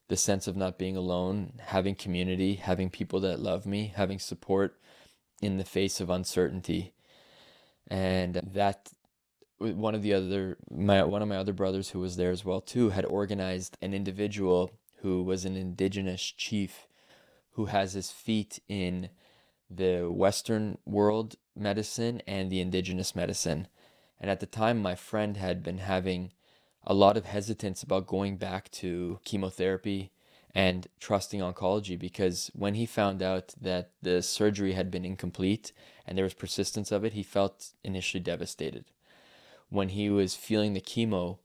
[0.09, 4.79] the sense of not being alone having community having people that love me having support
[5.41, 6.93] in the face of uncertainty.
[7.89, 8.91] And that
[9.59, 12.61] one of the other my one of my other brothers who was there as well
[12.61, 14.71] too had organized an individual
[15.01, 16.87] who was an indigenous chief
[17.53, 19.09] who has his feet in
[19.71, 23.67] the western world medicine and the indigenous medicine.
[24.21, 26.33] And at the time my friend had been having
[26.85, 30.13] a lot of hesitance about going back to chemotherapy
[30.57, 35.71] and trusting oncology because when he found out that the surgery had been incomplete
[36.07, 38.87] and there was persistence of it, he felt initially devastated.
[39.69, 41.41] When he was feeling the chemo,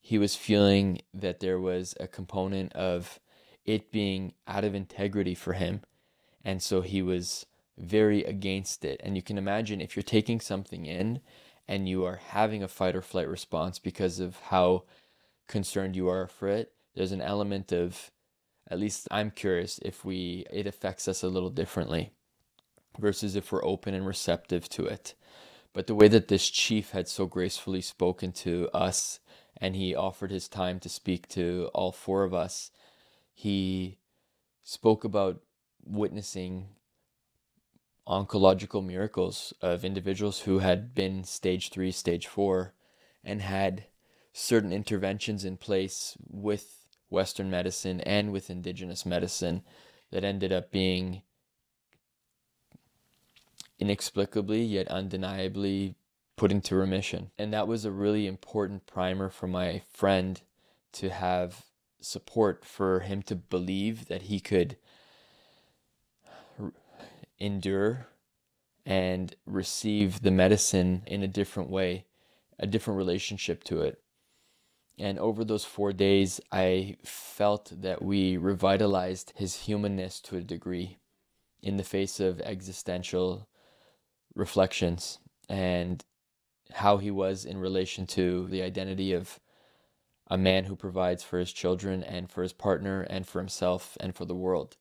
[0.00, 3.18] he was feeling that there was a component of
[3.64, 5.80] it being out of integrity for him.
[6.44, 9.00] And so he was very against it.
[9.02, 11.20] And you can imagine if you're taking something in
[11.66, 14.84] and you are having a fight or flight response because of how
[15.48, 18.12] concerned you are for it, there's an element of,
[18.68, 22.12] at least I'm curious if we, it affects us a little differently
[22.98, 25.14] versus if we're open and receptive to it.
[25.72, 29.20] But the way that this chief had so gracefully spoken to us
[29.58, 32.70] and he offered his time to speak to all four of us,
[33.32, 33.98] he
[34.62, 35.40] spoke about
[35.84, 36.68] witnessing
[38.08, 42.72] oncological miracles of individuals who had been stage three, stage four,
[43.24, 43.84] and had
[44.32, 49.62] certain interventions in place with Western medicine and with indigenous medicine
[50.10, 51.22] that ended up being
[53.78, 55.94] inexplicably yet undeniably
[56.36, 57.30] put into remission.
[57.38, 60.40] And that was a really important primer for my friend
[60.92, 61.64] to have
[62.00, 64.76] support for him to believe that he could
[67.38, 68.06] endure
[68.84, 72.06] and receive the medicine in a different way,
[72.58, 74.00] a different relationship to it.
[74.98, 80.96] And over those four days, I felt that we revitalized his humanness to a degree
[81.62, 83.46] in the face of existential
[84.34, 86.04] reflections and
[86.72, 89.38] how he was in relation to the identity of
[90.28, 94.14] a man who provides for his children and for his partner and for himself and
[94.14, 94.76] for the world.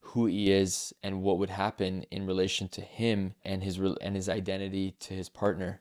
[0.00, 4.28] Who he is and what would happen in relation to him and his and his
[4.28, 5.80] identity to his partner.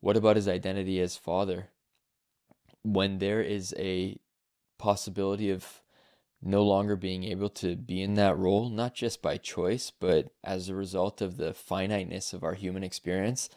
[0.00, 1.70] What about his identity as father
[2.84, 4.18] when there is a
[4.78, 5.82] possibility of
[6.40, 10.68] no longer being able to be in that role, not just by choice, but as
[10.68, 13.48] a result of the finiteness of our human experience,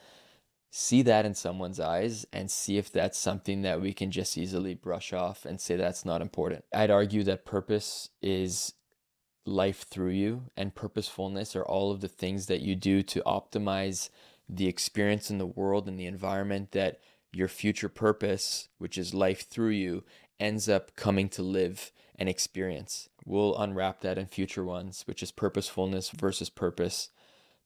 [0.71, 4.73] see that in someone's eyes and see if that's something that we can just easily
[4.73, 6.63] brush off and say that's not important.
[6.73, 8.73] I'd argue that purpose is
[9.45, 14.09] life through you, and purposefulness are all of the things that you do to optimize
[14.49, 16.99] the experience in the world and the environment that
[17.33, 20.03] your future purpose, which is life through you,
[20.39, 23.09] ends up coming to live and experience.
[23.25, 27.09] We'll unwrap that in future ones, which is purposefulness versus purpose.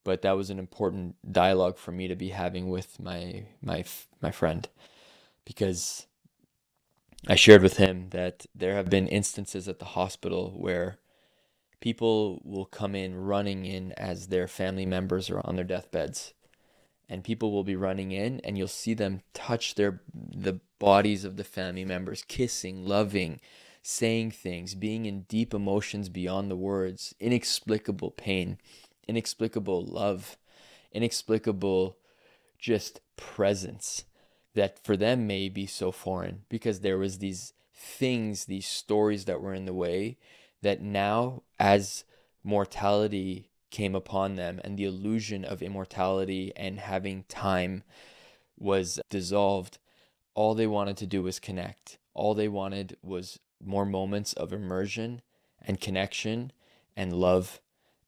[0.04, 3.84] But that was an important dialogue for me to be having with my my
[4.20, 4.68] my friend
[5.44, 6.06] because
[7.28, 10.98] I shared with him that there have been instances at the hospital where
[11.80, 16.34] people will come in running in as their family members are on their deathbeds
[17.12, 21.36] and people will be running in and you'll see them touch their the bodies of
[21.36, 23.38] the family members kissing loving
[23.82, 28.56] saying things, being in deep emotions beyond the words, inexplicable pain,
[29.08, 30.38] inexplicable love,
[30.92, 31.98] inexplicable
[32.58, 34.04] just presence
[34.54, 39.40] that for them may be so foreign because there was these things, these stories that
[39.40, 40.16] were in the way
[40.62, 42.04] that now as
[42.44, 47.82] mortality came upon them and the illusion of immortality and having time
[48.56, 49.78] was dissolved,
[50.34, 51.98] all they wanted to do was connect.
[52.14, 55.22] All they wanted was more moments of immersion
[55.60, 56.52] and connection
[56.96, 57.60] and love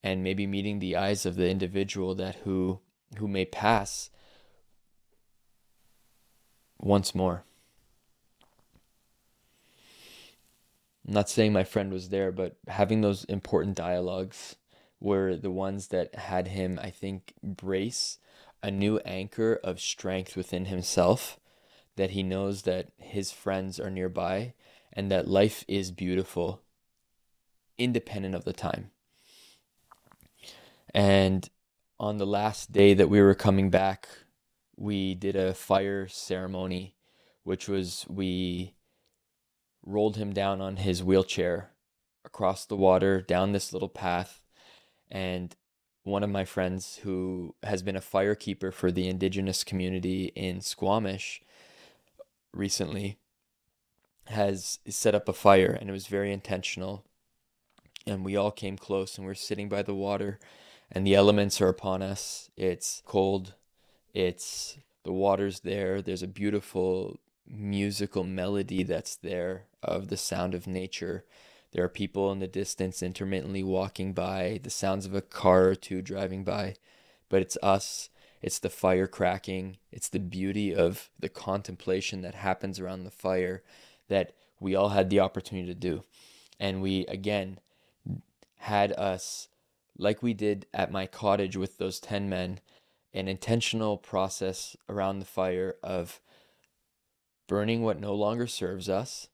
[0.02, 2.80] and maybe meeting the eyes of the individual that who
[3.16, 4.10] who may pass
[6.78, 7.44] once more.
[11.06, 14.56] I'm not saying my friend was there, but having those important dialogues
[15.04, 18.18] were the ones that had him, I think, brace
[18.62, 21.38] a new anchor of strength within himself
[21.96, 24.54] that he knows that his friends are nearby
[24.94, 26.62] and that life is beautiful
[27.76, 28.90] independent of the time.
[30.94, 31.46] And
[32.00, 34.08] on the last day that we were coming back,
[34.74, 36.96] we did a fire ceremony,
[37.42, 38.74] which was we
[39.84, 41.72] rolled him down on his wheelchair
[42.24, 44.43] across the water down this little path.
[45.10, 45.54] And
[46.02, 51.42] one of my friends, who has been a firekeeper for the indigenous community in Squamish
[52.52, 53.18] recently,
[54.26, 57.04] has set up a fire and it was very intentional.
[58.06, 60.38] And we all came close and we're sitting by the water
[60.90, 62.50] and the elements are upon us.
[62.56, 63.54] It's cold.
[64.12, 66.02] It's the water's there.
[66.02, 71.24] There's a beautiful musical melody that's there of the sound of nature.
[71.74, 75.74] There are people in the distance intermittently walking by, the sounds of a car or
[75.74, 76.76] two driving by,
[77.28, 78.10] but it's us.
[78.40, 79.78] It's the fire cracking.
[79.90, 83.64] It's the beauty of the contemplation that happens around the fire
[84.08, 86.04] that we all had the opportunity to do.
[86.60, 87.58] And we, again,
[88.58, 89.48] had us,
[89.98, 92.60] like we did at my cottage with those 10 men,
[93.12, 96.20] an intentional process around the fire of
[97.48, 99.26] burning what no longer serves us,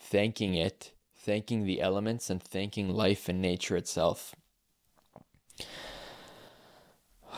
[0.00, 0.93] thanking it
[1.24, 4.34] thanking the elements and thanking life and nature itself.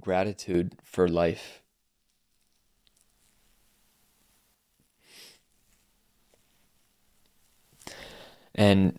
[0.00, 1.62] Gratitude for life.
[8.52, 8.98] And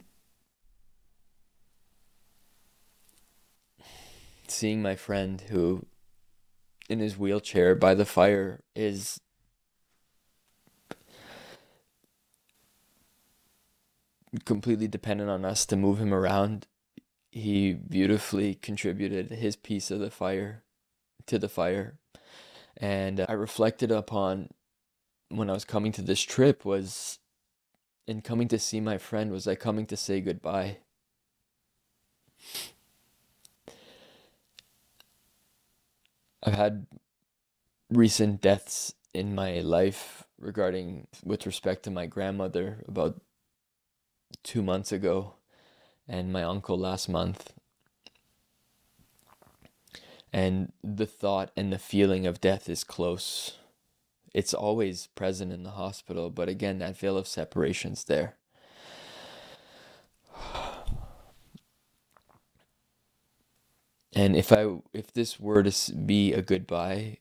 [4.47, 5.85] seeing my friend who
[6.89, 9.19] in his wheelchair by the fire is
[14.45, 16.67] completely dependent on us to move him around.
[17.31, 20.63] He beautifully contributed his piece of the fire
[21.27, 21.97] to the fire.
[22.77, 24.49] And uh, I reflected upon
[25.29, 27.19] when I was coming to this trip was
[28.07, 30.77] in coming to see my friend was I coming to say goodbye.
[36.43, 36.87] I've had
[37.89, 43.21] recent deaths in my life regarding with respect to my grandmother about
[44.43, 45.35] two months ago
[46.07, 47.53] and my uncle last month.
[50.33, 53.57] And the thought and the feeling of death is close.
[54.33, 58.35] It's always present in the hospital, but again, that veil of separation's there.
[64.13, 67.17] And if I if this were to be a goodbye,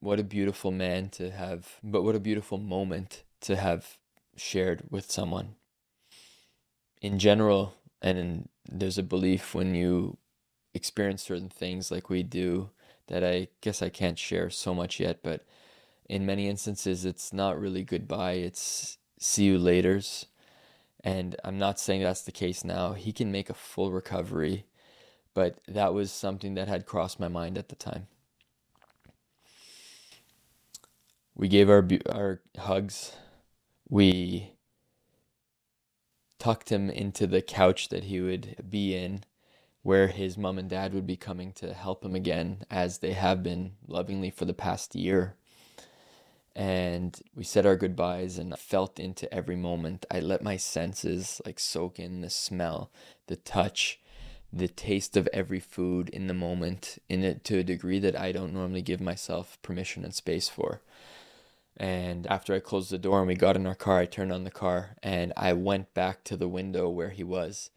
[0.00, 3.98] what a beautiful man to have, but what a beautiful moment to have
[4.36, 5.57] shared with someone.
[7.00, 10.16] In general, and in, there's a belief when you
[10.74, 12.70] experience certain things like we do
[13.08, 15.44] that I guess I can't share so much yet, but
[16.08, 20.26] in many instances, it's not really goodbye, it's see you laters.
[21.04, 22.92] And I'm not saying that's the case now.
[22.92, 24.66] He can make a full recovery
[25.38, 28.08] but that was something that had crossed my mind at the time.
[31.36, 33.12] We gave our our hugs.
[33.88, 34.50] We
[36.38, 39.22] tucked him into the couch that he would be in
[39.82, 43.42] where his mom and dad would be coming to help him again as they have
[43.42, 45.34] been lovingly for the past year.
[46.54, 50.04] And we said our goodbyes and felt into every moment.
[50.10, 52.90] I let my senses like soak in the smell,
[53.28, 54.00] the touch,
[54.52, 58.32] the taste of every food in the moment in it to a degree that I
[58.32, 60.82] don't normally give myself permission and space for.
[61.78, 64.42] And after I closed the door and we got in our car, I turned on
[64.42, 67.70] the car and I went back to the window where he was.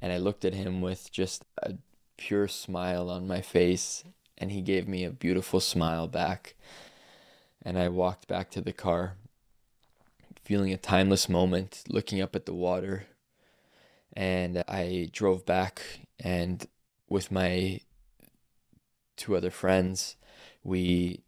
[0.00, 1.74] And I looked at him with just a
[2.16, 4.02] pure smile on my face.
[4.36, 6.56] And he gave me a beautiful smile back.
[7.62, 9.14] And I walked back to the car,
[10.44, 13.06] feeling a timeless moment, looking up at the water.
[14.12, 15.80] And I drove back
[16.18, 16.66] and
[17.08, 17.80] with my
[19.16, 20.16] two other friends,
[20.62, 21.23] we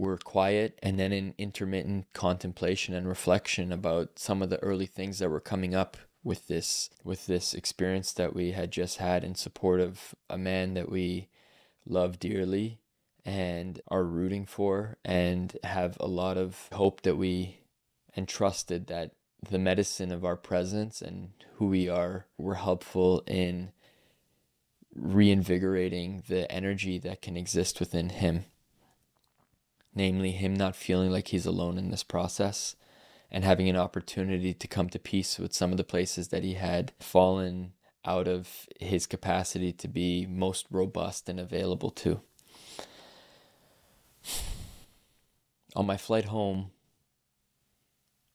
[0.00, 5.18] were quiet and then in intermittent contemplation and reflection about some of the early things
[5.18, 9.34] that were coming up with this with this experience that we had just had in
[9.34, 11.28] support of a man that we
[11.86, 12.78] love dearly
[13.26, 17.58] and are rooting for and have a lot of hope that we
[18.16, 19.12] and trusted that
[19.50, 23.70] the medicine of our presence and who we are were helpful in
[24.94, 28.44] reinvigorating the energy that can exist within him.
[29.94, 32.76] Namely, him not feeling like he's alone in this process
[33.30, 36.54] and having an opportunity to come to peace with some of the places that he
[36.54, 37.72] had fallen
[38.04, 42.20] out of his capacity to be most robust and available to.
[45.76, 46.70] On my flight home,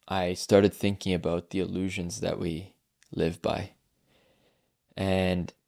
[0.08, 2.76] I started thinking about the illusions that we
[3.12, 3.72] live by.
[4.96, 5.52] And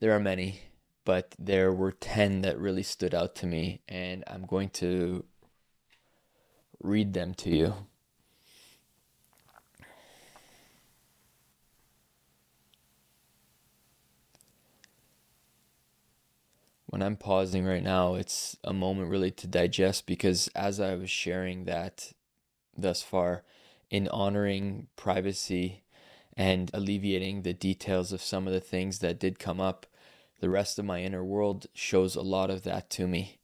[0.00, 0.60] There are many,
[1.08, 5.24] but there were 10 that really stood out to me, and I'm going to
[6.82, 7.74] read them to you.
[16.84, 21.08] When I'm pausing right now, it's a moment really to digest because as I was
[21.08, 22.12] sharing that
[22.76, 23.44] thus far,
[23.88, 25.84] in honoring privacy
[26.36, 29.86] and alleviating the details of some of the things that did come up,
[30.40, 33.38] the rest of my inner world shows a lot of that to me.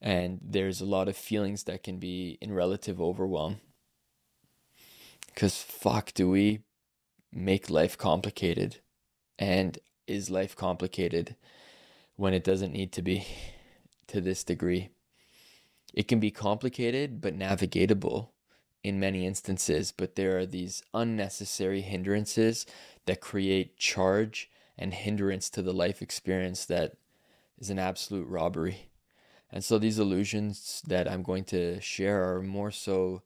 [0.00, 3.60] And there's a lot of feelings that can be in relative overwhelm.
[5.26, 6.60] Because fuck, do we
[7.32, 8.78] make life complicated?
[9.38, 11.36] And is life complicated
[12.16, 13.26] when it doesn't need to be
[14.08, 14.90] to this degree?
[15.94, 18.28] It can be complicated but navigatable
[18.84, 22.66] in many instances, but there are these unnecessary hindrances
[23.06, 26.92] that create charge and hindrance to the life experience that
[27.58, 28.88] is an absolute robbery.
[29.50, 33.22] And so these illusions that I'm going to share are more so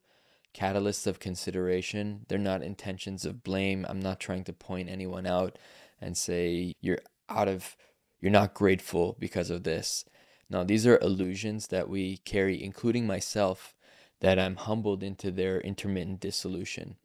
[0.54, 2.26] catalysts of consideration.
[2.28, 3.86] They're not intentions of blame.
[3.88, 5.58] I'm not trying to point anyone out
[6.00, 7.76] and say you're out of
[8.20, 10.04] you're not grateful because of this.
[10.50, 13.74] No, these are illusions that we carry, including myself,
[14.20, 16.96] that I'm humbled into their intermittent dissolution.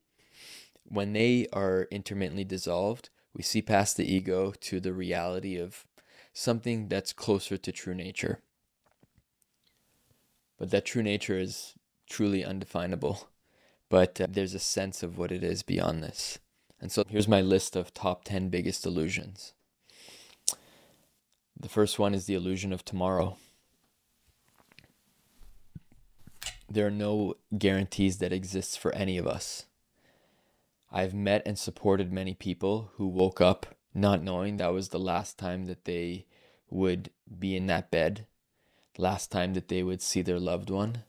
[0.83, 5.85] When they are intermittently dissolved, we see past the ego to the reality of
[6.33, 8.39] something that's closer to true nature.
[10.57, 11.73] But that true nature is
[12.09, 13.27] truly undefinable.
[13.89, 16.39] But uh, there's a sense of what it is beyond this.
[16.79, 19.53] And so here's my list of top 10 biggest illusions.
[21.59, 23.37] The first one is the illusion of tomorrow.
[26.69, 29.65] There are no guarantees that exist for any of us.
[30.95, 35.37] I've met and supported many people who woke up not knowing that was the last
[35.37, 36.25] time that they
[36.69, 38.27] would be in that bed,
[38.97, 41.03] last time that they would see their loved one,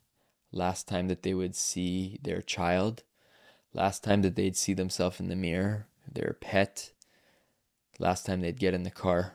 [0.50, 3.04] last time that they would see their child,
[3.72, 6.90] last time that they'd see themselves in the mirror, their pet,
[8.00, 9.34] last time they'd get in the car.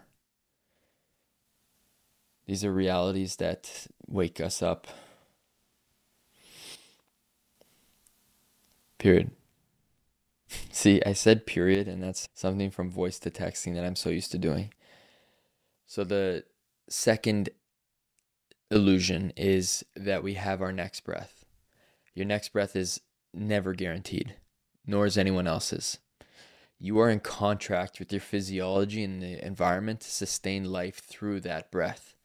[2.45, 4.87] These are realities that wake us up.
[8.97, 9.31] Period.
[10.71, 14.31] See, I said period, and that's something from voice to texting that I'm so used
[14.31, 14.73] to doing.
[15.85, 16.43] So, the
[16.89, 17.49] second
[18.69, 21.45] illusion is that we have our next breath.
[22.13, 23.01] Your next breath is
[23.33, 24.35] never guaranteed,
[24.85, 25.99] nor is anyone else's.
[26.79, 31.69] You are in contract with your physiology and the environment to sustain life through that
[31.69, 32.15] breath.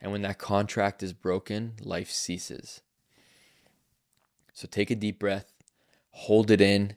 [0.00, 2.82] And when that contract is broken, life ceases.
[4.52, 5.54] So take a deep breath,
[6.10, 6.96] hold it in,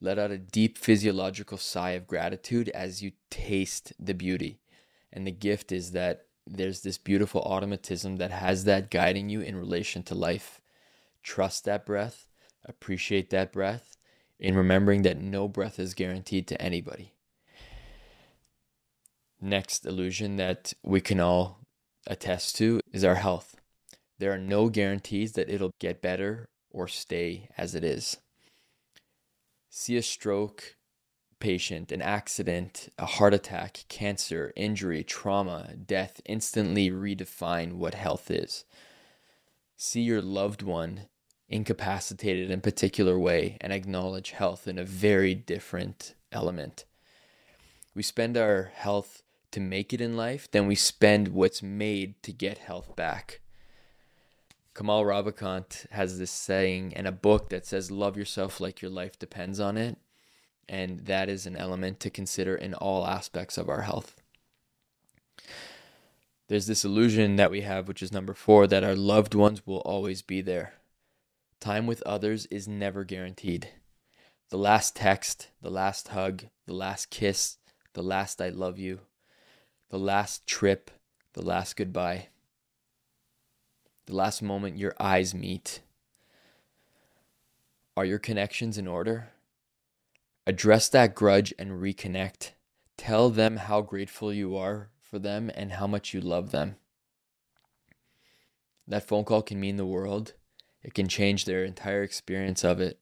[0.00, 4.60] let out a deep physiological sigh of gratitude as you taste the beauty.
[5.12, 9.56] And the gift is that there's this beautiful automatism that has that guiding you in
[9.56, 10.60] relation to life.
[11.22, 12.28] Trust that breath,
[12.64, 13.96] appreciate that breath,
[14.38, 17.14] in remembering that no breath is guaranteed to anybody.
[19.40, 21.60] Next illusion that we can all
[22.06, 23.56] attest to is our health.
[24.18, 28.18] There are no guarantees that it'll get better or stay as it is.
[29.76, 30.76] See a stroke
[31.40, 38.64] patient, an accident, a heart attack, cancer, injury, trauma, death instantly redefine what health is.
[39.76, 41.08] See your loved one
[41.48, 46.84] incapacitated in a particular way and acknowledge health in a very different element.
[47.96, 52.32] We spend our health to make it in life then we spend what's made to
[52.32, 53.40] get health back.
[54.74, 59.18] Kamal Ravikant has this saying and a book that says, Love yourself like your life
[59.18, 59.96] depends on it.
[60.68, 64.16] And that is an element to consider in all aspects of our health.
[66.48, 69.78] There's this illusion that we have, which is number four, that our loved ones will
[69.78, 70.74] always be there.
[71.60, 73.68] Time with others is never guaranteed.
[74.50, 77.58] The last text, the last hug, the last kiss,
[77.94, 79.00] the last I love you,
[79.88, 80.90] the last trip,
[81.32, 82.28] the last goodbye,
[84.06, 85.80] the last moment your eyes meet.
[87.96, 89.30] Are your connections in order?
[90.46, 92.50] Address that grudge and reconnect.
[92.96, 96.76] Tell them how grateful you are for them and how much you love them.
[98.86, 100.34] That phone call can mean the world.
[100.82, 102.98] It can change their entire experience of it.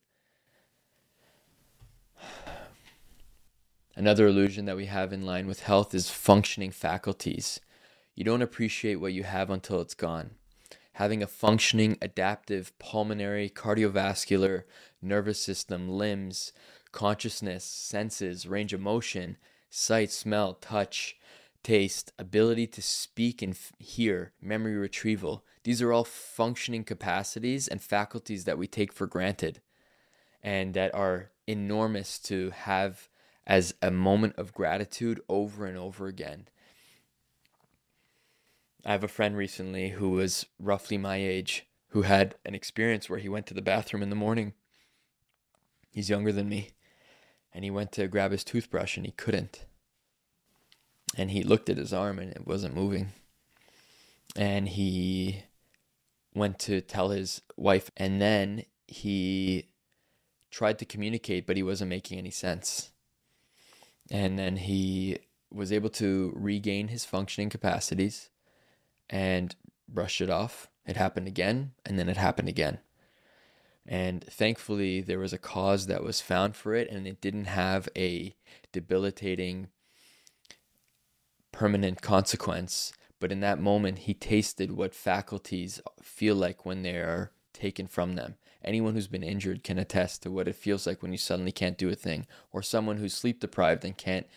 [3.95, 7.59] Another illusion that we have in line with health is functioning faculties.
[8.15, 10.31] You don't appreciate what you have until it's gone.
[10.93, 14.63] Having a functioning, adaptive, pulmonary, cardiovascular,
[15.01, 16.53] nervous system, limbs,
[16.91, 19.37] consciousness, senses, range of motion,
[19.69, 21.17] sight, smell, touch,
[21.63, 25.43] taste, ability to speak and f- hear, memory retrieval.
[25.63, 29.61] These are all functioning capacities and faculties that we take for granted
[30.43, 33.09] and that are enormous to have
[33.47, 36.47] as a moment of gratitude over and over again.
[38.85, 43.19] I have a friend recently who was roughly my age who had an experience where
[43.19, 44.53] he went to the bathroom in the morning.
[45.91, 46.71] He's younger than me.
[47.53, 49.65] And he went to grab his toothbrush and he couldn't.
[51.15, 53.09] And he looked at his arm and it wasn't moving.
[54.35, 55.43] And he
[56.33, 57.91] went to tell his wife.
[57.95, 59.69] And then he
[60.49, 62.91] tried to communicate, but he wasn't making any sense
[64.11, 65.17] and then he
[65.51, 68.29] was able to regain his functioning capacities
[69.09, 69.55] and
[69.87, 70.69] brush it off.
[70.85, 72.79] It happened again, and then it happened again.
[73.85, 77.89] And thankfully, there was a cause that was found for it, and it didn't have
[77.97, 78.35] a
[78.71, 79.67] debilitating
[81.51, 87.31] permanent consequence, but in that moment, he tasted what faculties feel like when they are
[87.53, 88.35] taken from them.
[88.63, 91.77] Anyone who's been injured can attest to what it feels like when you suddenly can't
[91.77, 94.27] do a thing, or someone who's sleep deprived and can't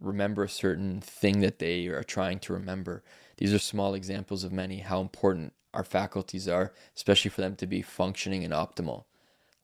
[0.00, 3.02] remember a certain thing that they are trying to remember.
[3.38, 7.66] These are small examples of many how important our faculties are, especially for them to
[7.66, 9.04] be functioning and optimal.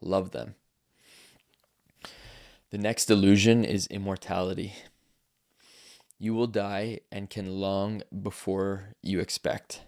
[0.01, 0.55] Love them.
[2.71, 4.75] The next illusion is immortality.
[6.19, 9.83] You will die and can long before you expect.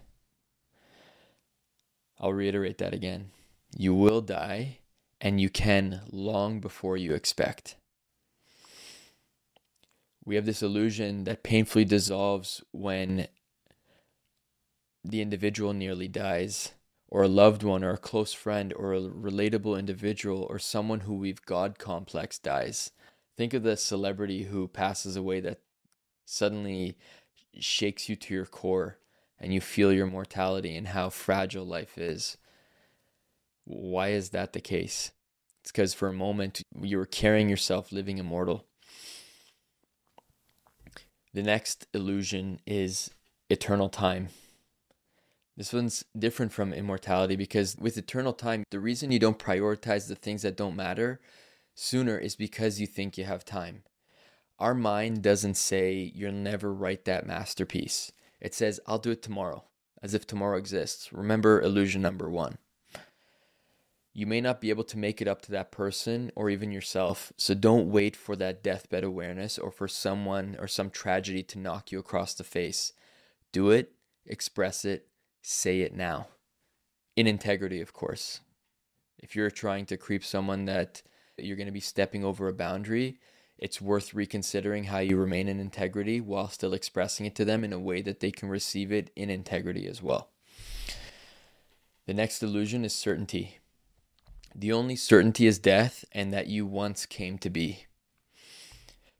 [2.19, 3.31] I'll reiterate that again.
[3.77, 4.79] You will die
[5.21, 7.75] and you can long before you expect.
[10.23, 13.27] We have this illusion that painfully dissolves when
[15.09, 16.71] the individual nearly dies,
[17.07, 21.13] or a loved one, or a close friend, or a relatable individual, or someone who
[21.13, 22.91] we've God complex dies.
[23.37, 25.59] Think of the celebrity who passes away that
[26.25, 26.97] suddenly
[27.59, 28.97] shakes you to your core
[29.39, 32.37] and you feel your mortality and how fragile life is.
[33.65, 35.11] Why is that the case?
[35.61, 38.65] It's because for a moment you were carrying yourself living immortal.
[41.33, 43.11] The next illusion is
[43.49, 44.29] eternal time.
[45.57, 50.15] This one's different from immortality because with eternal time, the reason you don't prioritize the
[50.15, 51.21] things that don't matter
[51.73, 53.83] sooner is because you think you have time.
[54.59, 58.11] Our mind doesn't say you'll never write that masterpiece.
[58.41, 59.63] It says, I'll do it tomorrow,
[60.01, 61.11] as if tomorrow exists.
[61.11, 62.57] Remember illusion number one.
[64.13, 67.33] You may not be able to make it up to that person or even yourself,
[67.37, 71.91] so don't wait for that deathbed awareness or for someone or some tragedy to knock
[71.91, 72.93] you across the face.
[73.51, 73.91] Do it,
[74.25, 75.07] express it,
[75.45, 76.27] say it now.
[77.15, 78.41] In integrity, of course.
[79.19, 81.03] If you're trying to creep someone that
[81.37, 83.19] you're going to be stepping over a boundary,
[83.57, 87.71] it's worth reconsidering how you remain in integrity while still expressing it to them in
[87.71, 90.29] a way that they can receive it in integrity as well.
[92.05, 93.59] The next illusion is certainty.
[94.53, 97.85] The only certainty is death and that you once came to be.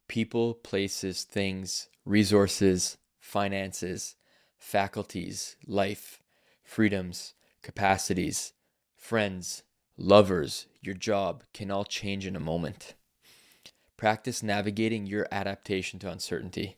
[0.08, 4.16] People, places, things, resources, finances,
[4.66, 6.20] faculties, life,
[6.64, 8.54] freedoms, capacities,
[8.98, 9.62] friends,
[9.96, 12.96] lovers, your job can all change in a moment.
[13.96, 16.78] Practice navigating your adaptation to uncertainty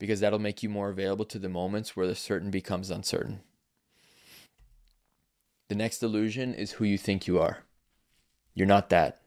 [0.00, 3.40] because that'll make you more available to the moments where the certain becomes uncertain.
[5.68, 7.62] The next illusion is who you think you are.
[8.52, 9.20] You're not that.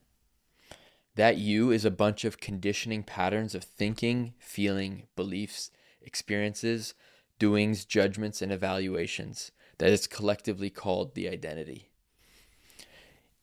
[1.15, 5.71] That you is a bunch of conditioning patterns of thinking, feeling, beliefs,
[6.01, 6.93] experiences,
[7.39, 11.89] doings, judgments, and evaluations that is collectively called the identity.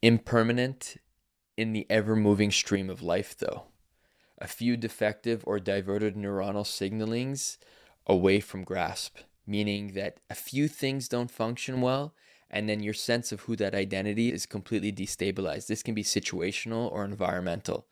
[0.00, 0.96] Impermanent
[1.56, 3.64] in the ever moving stream of life, though.
[4.38, 7.58] A few defective or diverted neuronal signalings
[8.06, 12.14] away from grasp, meaning that a few things don't function well,
[12.50, 15.68] and then your sense of who that identity is completely destabilized.
[15.68, 17.86] This can be situational or environmental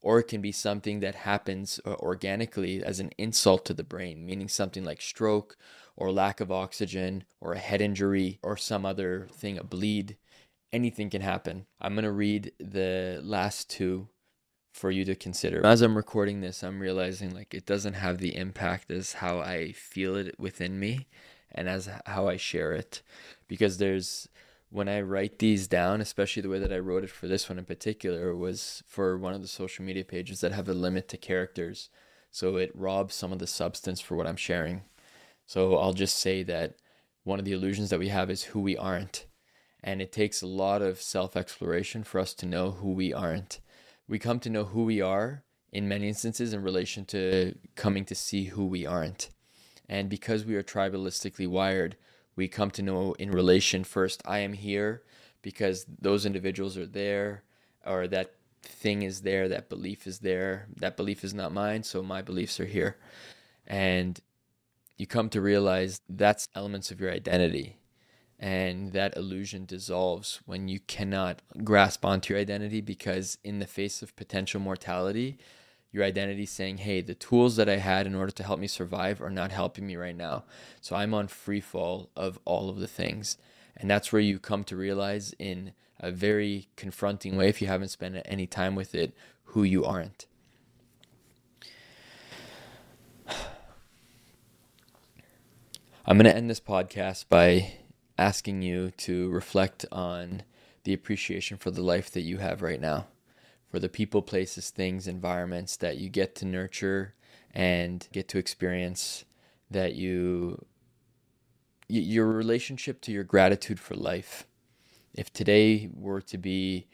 [0.00, 4.24] or it can be something that happens uh, organically as an insult to the brain,
[4.24, 5.56] meaning something like stroke
[5.96, 10.16] or lack of oxygen or a head injury or some other thing, a bleed.
[10.72, 11.66] Anything can happen.
[11.80, 14.08] I'm going to read the last two
[14.72, 15.64] for you to consider.
[15.66, 19.72] As I'm recording this, I'm realizing like it doesn't have the impact as how I
[19.72, 21.08] feel it within me
[21.50, 23.02] and as how I share it
[23.48, 24.28] because there's
[24.70, 27.58] when I write these down, especially the way that I wrote it for this one
[27.58, 31.16] in particular, was for one of the social media pages that have a limit to
[31.16, 31.88] characters.
[32.30, 34.82] So it robs some of the substance for what I'm sharing.
[35.46, 36.74] So I'll just say that
[37.24, 39.26] one of the illusions that we have is who we aren't.
[39.82, 43.60] And it takes a lot of self exploration for us to know who we aren't.
[44.06, 48.14] We come to know who we are in many instances in relation to coming to
[48.14, 49.30] see who we aren't.
[49.88, 51.96] And because we are tribalistically wired,
[52.38, 55.02] we come to know in relation first i am here
[55.42, 57.42] because those individuals are there
[57.84, 58.32] or that
[58.62, 60.66] thing is there that belief is there.
[60.76, 62.96] That belief is not mine so my beliefs are here.
[63.66, 64.18] And
[64.96, 67.78] you come to realize that's elements of your identity.
[68.38, 74.00] And that illusion dissolves when you cannot grasp onto your identity because in the face
[74.00, 75.38] of potential mortality
[75.90, 79.22] your identity saying, hey, the tools that I had in order to help me survive
[79.22, 80.44] are not helping me right now.
[80.80, 83.38] So I'm on free fall of all of the things.
[83.76, 87.88] And that's where you come to realize in a very confronting way, if you haven't
[87.88, 89.14] spent any time with it,
[89.44, 90.26] who you aren't.
[96.06, 97.72] I'm going to end this podcast by
[98.16, 100.42] asking you to reflect on
[100.84, 103.06] the appreciation for the life that you have right now
[103.70, 107.14] for the people, places, things, environments that you get to nurture
[107.52, 109.24] and get to experience
[109.70, 110.64] that you
[111.90, 114.46] your relationship to your gratitude for life.
[115.14, 116.86] If today were to be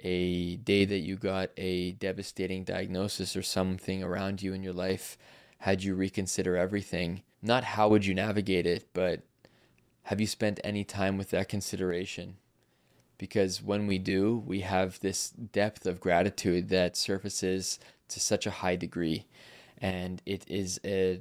[0.00, 5.18] a day that you got a devastating diagnosis or something around you in your life,
[5.58, 7.22] had you reconsider everything?
[7.42, 9.22] Not how would you navigate it, but
[10.04, 12.36] have you spent any time with that consideration?
[13.18, 18.50] Because when we do, we have this depth of gratitude that surfaces to such a
[18.50, 19.26] high degree.
[19.78, 21.20] And it is a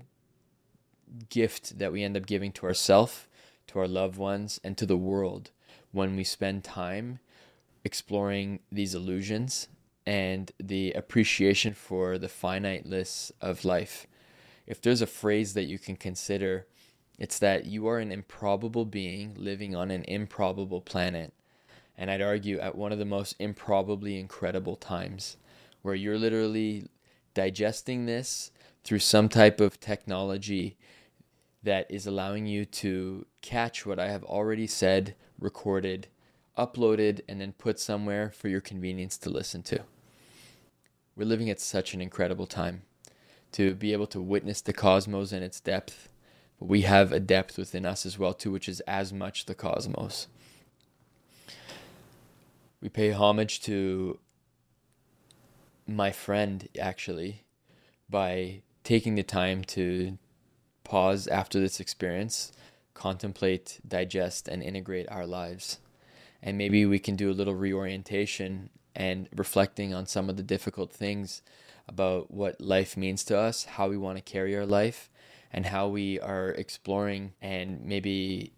[1.29, 3.27] gift that we end up giving to ourselves,
[3.67, 5.51] to our loved ones, and to the world
[5.91, 7.19] when we spend time
[7.85, 9.69] exploring these illusions
[10.05, 14.05] and the appreciation for the finiteness of life.
[14.67, 16.67] If there's a phrase that you can consider,
[17.17, 21.33] it's that you are an improbable being living on an improbable planet.
[21.97, 25.37] And I'd argue at one of the most improbably incredible times
[25.81, 26.87] where you're literally
[27.33, 28.51] digesting this
[28.83, 30.77] through some type of technology
[31.63, 36.07] that is allowing you to catch what I have already said, recorded,
[36.57, 39.81] uploaded, and then put somewhere for your convenience to listen to.
[41.15, 42.83] We're living at such an incredible time
[43.53, 46.09] to be able to witness the cosmos in its depth.
[46.59, 49.55] But we have a depth within us as well too, which is as much the
[49.55, 50.27] cosmos.
[52.85, 54.19] We pay homage to
[55.87, 57.43] my friend actually
[58.07, 60.19] by taking the time to
[60.83, 62.51] pause after this experience,
[62.93, 65.79] contemplate, digest, and integrate our lives.
[66.43, 70.91] And maybe we can do a little reorientation and reflecting on some of the difficult
[70.91, 71.41] things
[71.87, 75.09] about what life means to us, how we want to carry our life,
[75.51, 78.53] and how we are exploring and maybe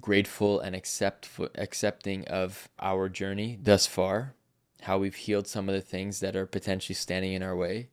[0.00, 4.34] grateful and accept accepting of our journey thus far,
[4.82, 7.88] how we've healed some of the things that are potentially standing in our way,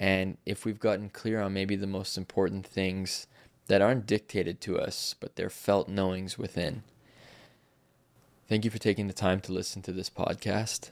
[0.00, 3.26] and if we've gotten clear on maybe the most important things
[3.66, 6.82] that aren't dictated to us, but they're felt knowings within.
[8.48, 10.90] Thank you for taking the time to listen to this podcast.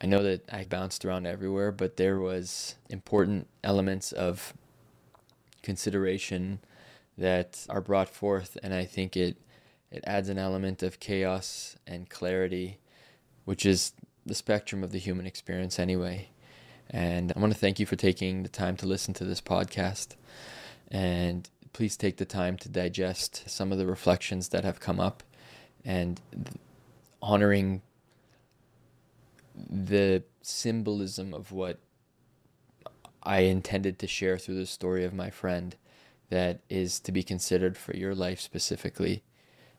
[0.00, 4.52] I know that I bounced around everywhere, but there was important elements of
[5.62, 6.60] consideration
[7.16, 9.36] that are brought forth and I think it
[9.90, 12.78] it adds an element of chaos and clarity
[13.44, 13.92] which is
[14.26, 16.28] the spectrum of the human experience anyway.
[16.90, 20.16] And I want to thank you for taking the time to listen to this podcast.
[20.90, 25.22] And please take the time to digest some of the reflections that have come up
[25.84, 26.20] and
[27.20, 27.82] honoring
[29.54, 31.78] the symbolism of what
[33.22, 35.76] I intended to share through the story of my friend
[36.30, 39.22] that is to be considered for your life specifically,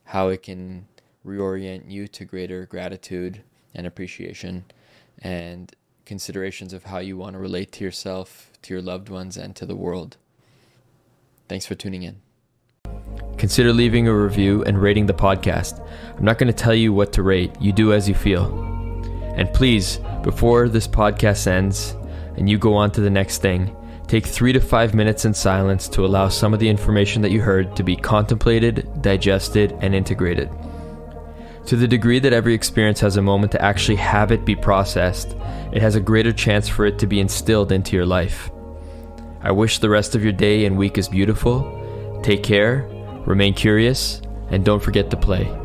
[0.05, 0.87] how it can
[1.25, 3.41] reorient you to greater gratitude
[3.73, 4.65] and appreciation
[5.19, 5.75] and
[6.05, 9.65] considerations of how you want to relate to yourself, to your loved ones, and to
[9.65, 10.17] the world.
[11.47, 12.21] Thanks for tuning in.
[13.37, 15.85] Consider leaving a review and rating the podcast.
[16.15, 18.45] I'm not going to tell you what to rate, you do as you feel.
[19.35, 21.95] And please, before this podcast ends
[22.37, 23.75] and you go on to the next thing,
[24.07, 27.41] take three to five minutes in silence to allow some of the information that you
[27.41, 30.49] heard to be contemplated, digested, and integrated.
[31.67, 35.35] To the degree that every experience has a moment to actually have it be processed,
[35.71, 38.51] it has a greater chance for it to be instilled into your life.
[39.41, 42.21] I wish the rest of your day and week is beautiful.
[42.23, 42.87] Take care,
[43.25, 45.64] remain curious, and don't forget to play.